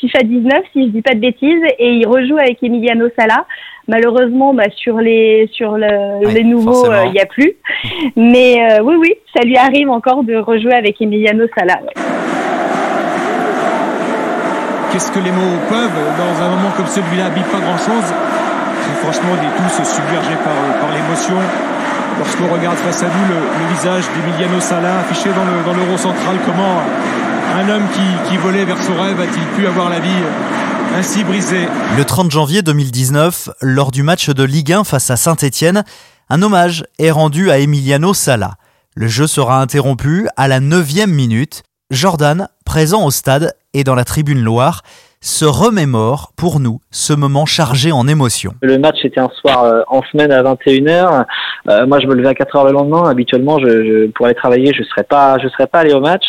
FIFA 0.00 0.18
19, 0.24 0.58
si 0.72 0.86
je 0.86 0.88
dis 0.88 1.02
pas 1.02 1.14
de 1.14 1.20
bêtises, 1.20 1.62
et 1.78 1.90
il 1.90 2.06
rejoue 2.06 2.36
avec 2.38 2.62
Emiliano 2.62 3.06
Sala. 3.16 3.46
Malheureusement, 3.88 4.52
bah, 4.52 4.64
sur 4.76 4.98
les 4.98 5.48
sur 5.52 5.78
le, 5.78 6.26
les 6.34 6.44
nouveaux, 6.44 6.86
il 6.86 6.92
euh, 6.92 7.10
n'y 7.10 7.20
a 7.20 7.26
plus. 7.26 7.54
Mais 8.16 8.60
euh, 8.60 8.82
oui, 8.82 8.96
oui, 8.98 9.14
ça 9.34 9.42
lui 9.44 9.56
arrive 9.56 9.88
encore 9.88 10.24
de 10.24 10.36
rejouer 10.36 10.74
avec 10.74 11.00
Emiliano 11.00 11.46
Sala. 11.56 11.80
Ouais. 11.82 11.94
Qu'est-ce 14.92 15.10
que 15.10 15.20
les 15.20 15.30
mots 15.30 15.56
peuvent 15.70 16.00
dans 16.18 16.42
un 16.44 16.50
moment 16.50 16.70
comme 16.76 16.86
celui-là? 16.86 17.26
Habillent 17.26 17.44
pas 17.44 17.60
grand-chose. 17.60 18.12
Franchement, 19.02 19.30
on 19.32 19.36
est 19.36 19.56
tous 19.56 19.84
submergés 19.84 20.36
par, 20.44 20.80
par 20.80 20.92
l'émotion. 20.92 21.36
Lorsqu'on 22.18 22.52
regarde 22.52 22.76
face 22.78 23.02
à 23.02 23.06
nous 23.06 23.28
le, 23.28 23.74
visage 23.74 24.04
d'Emiliano 24.14 24.60
Sala 24.60 25.00
affiché 25.00 25.30
dans 25.30 25.44
le 25.44 25.78
l'euro 25.78 25.96
central, 25.96 26.36
comment 26.44 26.82
Un 27.54 27.68
homme 27.68 27.86
qui, 27.92 28.30
qui 28.30 28.36
volait 28.36 28.64
vers 28.64 28.82
son 28.82 29.00
rêve 29.00 29.20
a-t-il 29.20 29.46
pu 29.56 29.66
avoir 29.66 29.88
la 29.88 30.00
vie 30.00 30.22
ainsi 30.96 31.22
brisée 31.22 31.68
Le 31.96 32.04
30 32.04 32.30
janvier 32.30 32.62
2019, 32.62 33.50
lors 33.60 33.90
du 33.90 34.02
match 34.02 34.30
de 34.30 34.42
Ligue 34.42 34.72
1 34.72 34.84
face 34.84 35.10
à 35.10 35.16
Saint-Étienne, 35.16 35.84
un 36.28 36.42
hommage 36.42 36.84
est 36.98 37.10
rendu 37.10 37.50
à 37.50 37.58
Emiliano 37.58 38.14
Sala. 38.14 38.54
Le 38.94 39.06
jeu 39.06 39.26
sera 39.26 39.60
interrompu 39.60 40.28
à 40.36 40.48
la 40.48 40.60
9 40.60 41.06
minute. 41.06 41.62
Jordan, 41.90 42.48
présent 42.64 43.04
au 43.04 43.10
stade 43.10 43.54
et 43.74 43.84
dans 43.84 43.94
la 43.94 44.04
tribune 44.04 44.42
Loire, 44.42 44.82
se 45.20 45.44
remémore 45.44 46.32
pour 46.36 46.60
nous 46.60 46.80
ce 46.90 47.12
moment 47.12 47.46
chargé 47.46 47.92
en 47.92 48.06
émotions. 48.06 48.52
Le 48.62 48.78
match 48.78 49.04
était 49.04 49.20
un 49.20 49.30
soir 49.40 49.64
euh, 49.64 49.82
en 49.88 50.02
semaine 50.02 50.32
à 50.32 50.42
21h. 50.42 51.24
Euh, 51.68 51.86
moi, 51.86 52.00
je 52.00 52.06
me 52.06 52.14
levais 52.14 52.28
à 52.28 52.32
4h 52.32 52.66
le 52.66 52.72
lendemain. 52.72 53.08
Habituellement, 53.08 53.58
je, 53.58 53.66
je, 53.66 54.10
pour 54.12 54.26
aller 54.26 54.34
travailler, 54.34 54.72
je 54.74 54.82
serais 54.84 55.04
pas, 55.04 55.38
je 55.38 55.48
serais 55.48 55.66
pas 55.66 55.80
allé 55.80 55.92
au 55.92 56.00
match. 56.00 56.26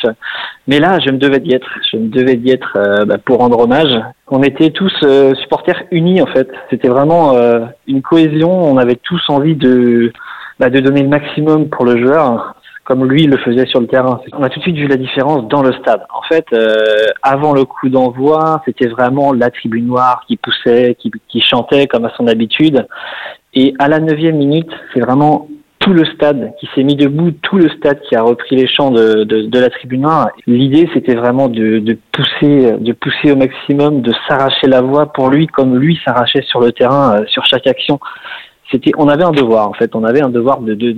Mais 0.70 0.80
là, 0.80 1.00
je 1.00 1.10
me 1.10 1.18
devais 1.18 1.40
d'y 1.40 1.54
être. 1.54 1.68
Je 1.92 1.98
me 1.98 2.10
devais 2.10 2.36
d'y 2.36 2.52
être 2.52 2.78
euh, 2.78 3.04
bah, 3.04 3.18
pour 3.18 3.40
rendre 3.40 3.60
hommage. 3.60 3.92
On 4.28 4.44
était 4.44 4.70
tous 4.70 4.94
euh, 5.02 5.34
supporters 5.36 5.82
unis 5.90 6.22
en 6.22 6.28
fait. 6.28 6.48
C'était 6.70 6.90
vraiment 6.90 7.36
euh, 7.36 7.66
une 7.88 8.04
cohésion. 8.04 8.52
On 8.52 8.78
avait 8.78 8.96
tous 8.96 9.22
envie 9.30 9.56
de, 9.56 10.14
bah, 10.60 10.70
de 10.70 10.80
donner 10.80 11.02
le 11.02 11.10
maximum 11.10 11.70
pour 11.70 11.86
le 11.86 12.06
joueur 12.06 12.54
comme 12.90 13.06
lui 13.06 13.28
le 13.28 13.38
faisait 13.38 13.68
sur 13.68 13.80
le 13.80 13.86
terrain. 13.86 14.20
On 14.34 14.42
a 14.42 14.50
tout 14.50 14.58
de 14.58 14.64
suite 14.64 14.76
vu 14.76 14.88
la 14.88 14.96
différence 14.96 15.48
dans 15.48 15.62
le 15.62 15.72
stade. 15.74 16.02
En 16.12 16.24
fait, 16.24 16.46
euh, 16.54 17.06
avant 17.22 17.54
le 17.54 17.64
coup 17.64 17.88
d'envoi, 17.88 18.64
c'était 18.66 18.88
vraiment 18.88 19.32
la 19.32 19.52
tribune 19.52 19.86
noire 19.86 20.24
qui 20.28 20.38
poussait, 20.38 20.98
qui, 20.98 21.40
chantait 21.40 21.86
comme 21.86 22.06
à 22.06 22.12
son 22.18 22.26
habitude. 22.26 22.88
Et 23.54 23.76
à 23.78 23.90
la 23.90 24.00
neuvième 24.00 24.38
minute, 24.38 24.72
c'est 24.92 25.02
vraiment 25.02 25.48
tout 25.78 25.94
le 25.94 26.04
stade 26.04 26.54
qui 26.60 26.68
s'est 26.74 26.82
mis 26.84 26.96
debout, 26.96 27.30
tout 27.44 27.58
le 27.58 27.70
stade 27.70 28.02
qui 28.10 28.16
a 28.16 28.24
repris 28.24 28.56
les 28.56 28.68
chants 28.68 28.90
de, 28.90 29.24
de, 29.24 29.44
de 29.44 29.60
la 29.60 29.70
tribune 29.70 30.02
noire. 30.02 30.32
L'idée, 30.48 30.90
c'était 30.92 31.16
vraiment 31.16 31.48
de, 31.48 31.78
de, 31.78 31.96
pousser, 32.12 32.74
de 32.80 32.92
pousser 32.94 33.32
au 33.32 33.36
maximum, 33.36 34.02
de 34.02 34.14
s'arracher 34.28 34.66
la 34.66 34.82
voix 34.82 35.14
pour 35.14 35.30
lui, 35.30 35.46
comme 35.46 35.78
lui 35.78 36.00
s'arrachait 36.04 36.42
sur 36.42 36.60
le 36.60 36.72
terrain, 36.72 37.20
euh, 37.20 37.26
sur 37.28 37.46
chaque 37.46 37.68
action 37.68 38.00
c'était, 38.72 38.92
on 38.98 39.08
avait 39.08 39.24
un 39.24 39.32
devoir 39.32 39.70
en 39.70 39.74
fait, 39.74 39.96
on 39.96 40.04
avait 40.04 40.22
un 40.22 40.30
devoir 40.30 40.62
de, 40.62 40.74
de, 40.74 40.92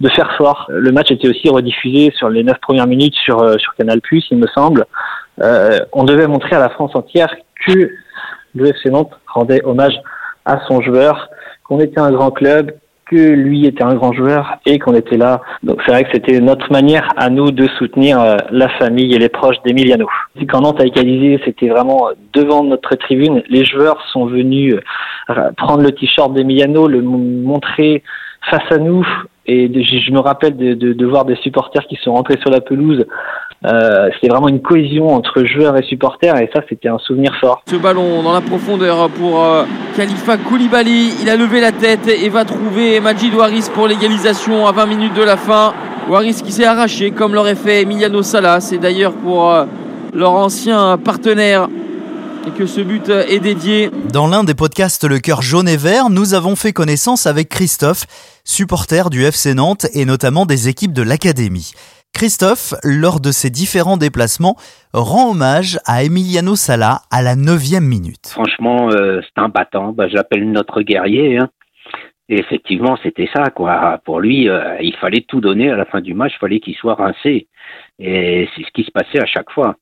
de, 0.00 0.08
faire 0.10 0.32
fort. 0.36 0.66
Le 0.68 0.92
match 0.92 1.10
était 1.10 1.28
aussi 1.28 1.48
rediffusé 1.48 2.12
sur 2.16 2.28
les 2.28 2.42
neuf 2.42 2.58
premières 2.60 2.86
minutes 2.86 3.14
sur 3.14 3.42
euh, 3.42 3.56
sur 3.58 3.74
Canal+, 3.74 4.00
il 4.10 4.38
me 4.38 4.46
semble. 4.48 4.86
Euh, 5.40 5.78
on 5.92 6.04
devait 6.04 6.26
montrer 6.26 6.56
à 6.56 6.58
la 6.58 6.68
France 6.70 6.94
entière 6.94 7.34
que 7.66 7.90
le 8.54 8.66
FC 8.66 8.90
Nantes 8.90 9.12
rendait 9.26 9.62
hommage 9.64 10.00
à 10.44 10.60
son 10.66 10.80
joueur, 10.80 11.28
qu'on 11.64 11.80
était 11.80 12.00
un 12.00 12.10
grand 12.10 12.30
club, 12.30 12.72
que 13.10 13.16
lui 13.16 13.66
était 13.66 13.82
un 13.82 13.94
grand 13.94 14.12
joueur 14.12 14.58
et 14.66 14.78
qu'on 14.78 14.94
était 14.94 15.16
là. 15.16 15.40
Donc 15.62 15.80
c'est 15.84 15.92
vrai 15.92 16.04
que 16.04 16.10
c'était 16.12 16.40
notre 16.40 16.70
manière 16.72 17.08
à 17.16 17.30
nous 17.30 17.50
de 17.50 17.66
soutenir 17.78 18.20
euh, 18.20 18.36
la 18.50 18.68
famille 18.78 19.14
et 19.14 19.18
les 19.18 19.28
proches 19.28 19.56
d'Emiliano. 19.64 20.06
Quand 20.48 20.60
Nantes 20.60 20.80
a 20.80 20.86
égalisé, 20.86 21.40
c'était 21.44 21.68
vraiment 21.68 22.10
devant 22.32 22.64
notre 22.64 22.94
tribune. 22.96 23.42
Les 23.48 23.64
joueurs 23.64 24.00
sont 24.12 24.26
venus 24.26 24.76
euh, 25.30 25.50
prendre 25.56 25.82
le 25.82 25.92
t-shirt 25.92 26.32
d'Emiliano, 26.32 26.88
le 26.88 27.02
montrer 27.02 28.02
face 28.50 28.70
à 28.70 28.78
nous. 28.78 29.06
Et 29.50 29.70
je 29.72 30.12
me 30.12 30.20
rappelle 30.20 30.56
de, 30.56 31.06
voir 31.06 31.24
des 31.24 31.36
supporters 31.36 31.86
qui 31.86 31.96
sont 31.96 32.12
rentrés 32.12 32.38
sur 32.40 32.50
la 32.50 32.60
pelouse 32.60 33.06
euh, 33.66 34.08
c'était 34.14 34.28
vraiment 34.28 34.48
une 34.48 34.62
cohésion 34.62 35.08
entre 35.08 35.42
joueurs 35.42 35.76
et 35.76 35.82
supporters 35.82 36.36
et 36.36 36.48
ça 36.54 36.60
c'était 36.68 36.88
un 36.88 36.98
souvenir 36.98 37.34
fort. 37.40 37.62
Ce 37.66 37.74
ballon 37.74 38.22
dans 38.22 38.32
la 38.32 38.40
profondeur 38.40 39.08
pour 39.10 39.42
euh, 39.42 39.64
Khalifa 39.96 40.36
Koulibaly, 40.36 41.14
il 41.20 41.28
a 41.28 41.34
levé 41.34 41.60
la 41.60 41.72
tête 41.72 42.06
et 42.06 42.28
va 42.28 42.44
trouver 42.44 43.00
Majid 43.00 43.34
Waris 43.34 43.68
pour 43.74 43.88
l'égalisation 43.88 44.64
à 44.68 44.70
20 44.72 44.86
minutes 44.86 45.14
de 45.14 45.24
la 45.24 45.36
fin. 45.36 45.72
Waris 46.08 46.40
qui 46.44 46.52
s'est 46.52 46.66
arraché 46.66 47.10
comme 47.10 47.34
l'aurait 47.34 47.56
fait 47.56 47.82
Emiliano 47.82 48.22
Sala, 48.22 48.60
c'est 48.60 48.78
d'ailleurs 48.78 49.12
pour 49.12 49.50
euh, 49.50 49.64
leur 50.14 50.32
ancien 50.32 50.96
partenaire 50.96 51.68
et 52.48 52.58
que 52.58 52.66
ce 52.66 52.80
but 52.80 53.08
est 53.08 53.40
dédié. 53.40 53.90
Dans 54.12 54.26
l'un 54.26 54.44
des 54.44 54.54
podcasts 54.54 55.04
Le 55.08 55.18
cœur 55.18 55.42
jaune 55.42 55.68
et 55.68 55.76
vert, 55.76 56.08
nous 56.10 56.34
avons 56.34 56.56
fait 56.56 56.72
connaissance 56.72 57.26
avec 57.26 57.48
Christophe, 57.48 58.04
supporter 58.44 59.10
du 59.10 59.22
FC 59.24 59.54
Nantes 59.54 59.86
et 59.94 60.04
notamment 60.04 60.46
des 60.46 60.68
équipes 60.68 60.92
de 60.92 61.02
l'académie. 61.02 61.72
Christophe, 62.14 62.74
lors 62.82 63.20
de 63.20 63.30
ses 63.30 63.50
différents 63.50 63.96
déplacements, 63.96 64.56
rend 64.92 65.30
hommage 65.30 65.78
à 65.84 66.04
Emiliano 66.04 66.56
Sala 66.56 67.00
à 67.10 67.22
la 67.22 67.36
neuvième 67.36 67.84
minute. 67.84 68.28
Franchement, 68.28 68.88
euh, 68.90 69.20
c'est 69.22 69.40
un 69.42 69.48
battant. 69.48 69.92
Bah, 69.92 70.08
J'appelle 70.08 70.50
notre 70.50 70.82
guerrier. 70.82 71.38
Hein. 71.38 71.50
Et 72.30 72.38
effectivement, 72.38 72.98
c'était 73.02 73.28
ça, 73.34 73.50
quoi. 73.50 74.00
Pour 74.04 74.20
lui, 74.20 74.48
euh, 74.48 74.76
il 74.80 74.94
fallait 74.96 75.24
tout 75.28 75.40
donner 75.40 75.70
à 75.70 75.76
la 75.76 75.84
fin 75.84 76.00
du 76.00 76.14
match. 76.14 76.32
Il 76.36 76.40
fallait 76.40 76.60
qu'il 76.60 76.74
soit 76.74 76.94
rincé. 76.94 77.46
Et 77.98 78.48
c'est 78.54 78.62
ce 78.62 78.70
qui 78.74 78.84
se 78.84 78.90
passait 78.90 79.20
à 79.20 79.26
chaque 79.26 79.50
fois. 79.50 79.76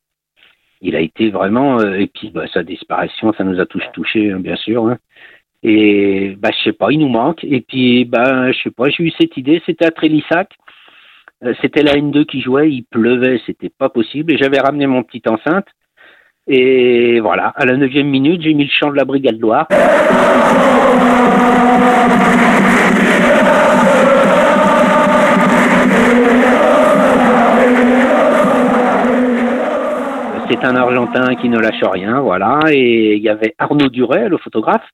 Il 0.81 0.97
a 0.97 1.01
été 1.01 1.31
vraiment. 1.31 1.81
Euh, 1.81 1.95
et 1.95 2.07
puis, 2.07 2.31
bah, 2.31 2.47
sa 2.53 2.63
disparition, 2.63 3.33
ça 3.37 3.45
nous 3.45 3.61
a 3.61 3.67
tous 3.67 3.83
touchés, 3.93 4.31
hein, 4.31 4.41
bien 4.41 4.57
sûr. 4.57 4.87
Hein. 4.87 4.99
Et 5.63 6.37
bah, 6.39 6.51
je 6.53 6.65
sais 6.65 6.73
pas, 6.73 6.93
il 6.93 6.99
nous 6.99 7.09
manque. 7.09 7.43
Et 7.45 7.61
puis, 7.61 8.05
bah, 8.05 8.53
je 8.53 8.63
sais 8.63 8.71
pas, 8.71 8.89
j'ai 8.89 9.05
eu 9.05 9.13
cette 9.19 9.37
idée. 9.37 9.63
C'était 9.67 9.87
à 9.87 9.91
Trélissac. 9.91 10.51
Euh, 11.45 11.55
c'était 11.61 11.83
la 11.83 11.95
N2 11.95 12.25
qui 12.25 12.41
jouait, 12.41 12.71
il 12.71 12.85
pleuvait, 12.85 13.41
c'était 13.47 13.69
pas 13.69 13.89
possible. 13.89 14.33
Et 14.33 14.39
j'avais 14.39 14.61
ramené 14.61 14.87
mon 14.87 15.03
petit 15.03 15.23
enceinte. 15.29 15.67
Et 16.49 17.19
voilà, 17.21 17.49
à 17.57 17.65
la 17.65 17.77
neuvième 17.77 18.09
minute, 18.09 18.41
j'ai 18.43 18.55
mis 18.55 18.65
le 18.65 18.71
chant 18.71 18.91
de 18.91 18.97
la 18.97 19.05
Brigade 19.05 19.41
Loire. 19.41 19.67
C'est 30.49 30.65
un 30.65 30.77
Argentin 30.77 31.35
qui 31.35 31.49
ne 31.49 31.59
lâche 31.59 31.83
rien, 31.83 32.21
voilà. 32.21 32.61
Et 32.71 33.17
il 33.17 33.23
y 33.23 33.29
avait 33.29 33.55
Arnaud 33.59 33.89
Duret, 33.89 34.29
le 34.29 34.39
photographe, 34.39 34.87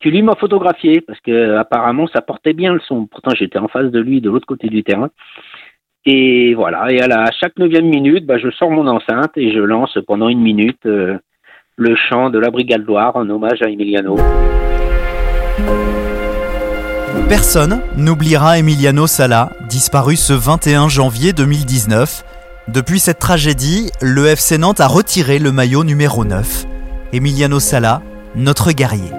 qui 0.00 0.10
lui 0.10 0.22
m'a 0.22 0.34
photographié 0.34 1.00
parce 1.00 1.20
que 1.20 1.56
apparemment 1.56 2.06
ça 2.06 2.22
portait 2.22 2.54
bien 2.54 2.72
le 2.72 2.80
son. 2.80 3.06
Pourtant 3.06 3.32
j'étais 3.36 3.58
en 3.58 3.68
face 3.68 3.90
de 3.90 4.00
lui 4.00 4.20
de 4.20 4.30
l'autre 4.30 4.46
côté 4.46 4.68
du 4.68 4.82
terrain. 4.82 5.10
Et 6.04 6.54
voilà, 6.54 6.90
et 6.90 7.00
à, 7.00 7.06
la, 7.06 7.22
à 7.22 7.30
chaque 7.30 7.56
neuvième 7.58 7.86
minute, 7.86 8.26
bah, 8.26 8.38
je 8.38 8.50
sors 8.50 8.70
mon 8.70 8.88
enceinte 8.88 9.32
et 9.36 9.52
je 9.52 9.60
lance 9.60 9.96
pendant 10.06 10.28
une 10.28 10.40
minute 10.40 10.84
euh, 10.86 11.16
le 11.76 11.94
chant 11.94 12.30
de 12.30 12.38
la 12.38 12.50
Brigade 12.50 12.84
Loire 12.84 13.14
en 13.14 13.28
hommage 13.28 13.62
à 13.62 13.68
Emiliano. 13.68 14.16
Personne 17.28 17.82
n'oubliera 17.96 18.58
Emiliano 18.58 19.06
Sala, 19.06 19.50
disparu 19.68 20.16
ce 20.16 20.32
21 20.32 20.88
janvier 20.88 21.32
2019. 21.32 22.41
Depuis 22.68 23.00
cette 23.00 23.18
tragédie, 23.18 23.90
le 24.00 24.28
FC 24.28 24.56
Nantes 24.56 24.78
a 24.78 24.86
retiré 24.86 25.40
le 25.40 25.50
maillot 25.50 25.82
numéro 25.82 26.24
9. 26.24 26.64
Emiliano 27.12 27.58
Sala, 27.58 28.02
notre 28.36 28.70
guerrier. 28.70 29.10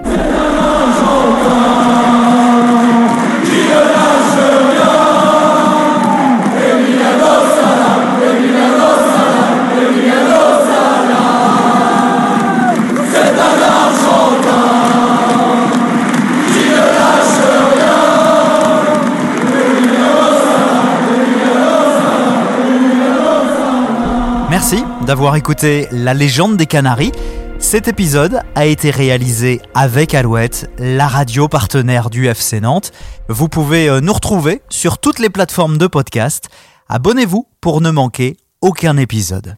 D'avoir 25.04 25.36
écouté 25.36 25.86
La 25.90 26.14
légende 26.14 26.56
des 26.56 26.66
Canaries. 26.66 27.12
Cet 27.58 27.88
épisode 27.88 28.40
a 28.54 28.66
été 28.66 28.90
réalisé 28.90 29.60
avec 29.74 30.14
Alouette, 30.14 30.70
la 30.78 31.08
radio 31.08 31.48
partenaire 31.48 32.10
du 32.10 32.26
FC 32.26 32.60
Nantes. 32.60 32.92
Vous 33.28 33.48
pouvez 33.48 33.88
euh, 33.88 34.00
nous 34.00 34.12
retrouver 34.12 34.62
sur 34.68 34.98
toutes 34.98 35.18
les 35.18 35.30
plateformes 35.30 35.78
de 35.78 35.86
podcast. 35.86 36.48
Abonnez-vous 36.88 37.46
pour 37.60 37.80
ne 37.80 37.90
manquer 37.90 38.36
aucun 38.60 38.96
épisode. 38.96 39.56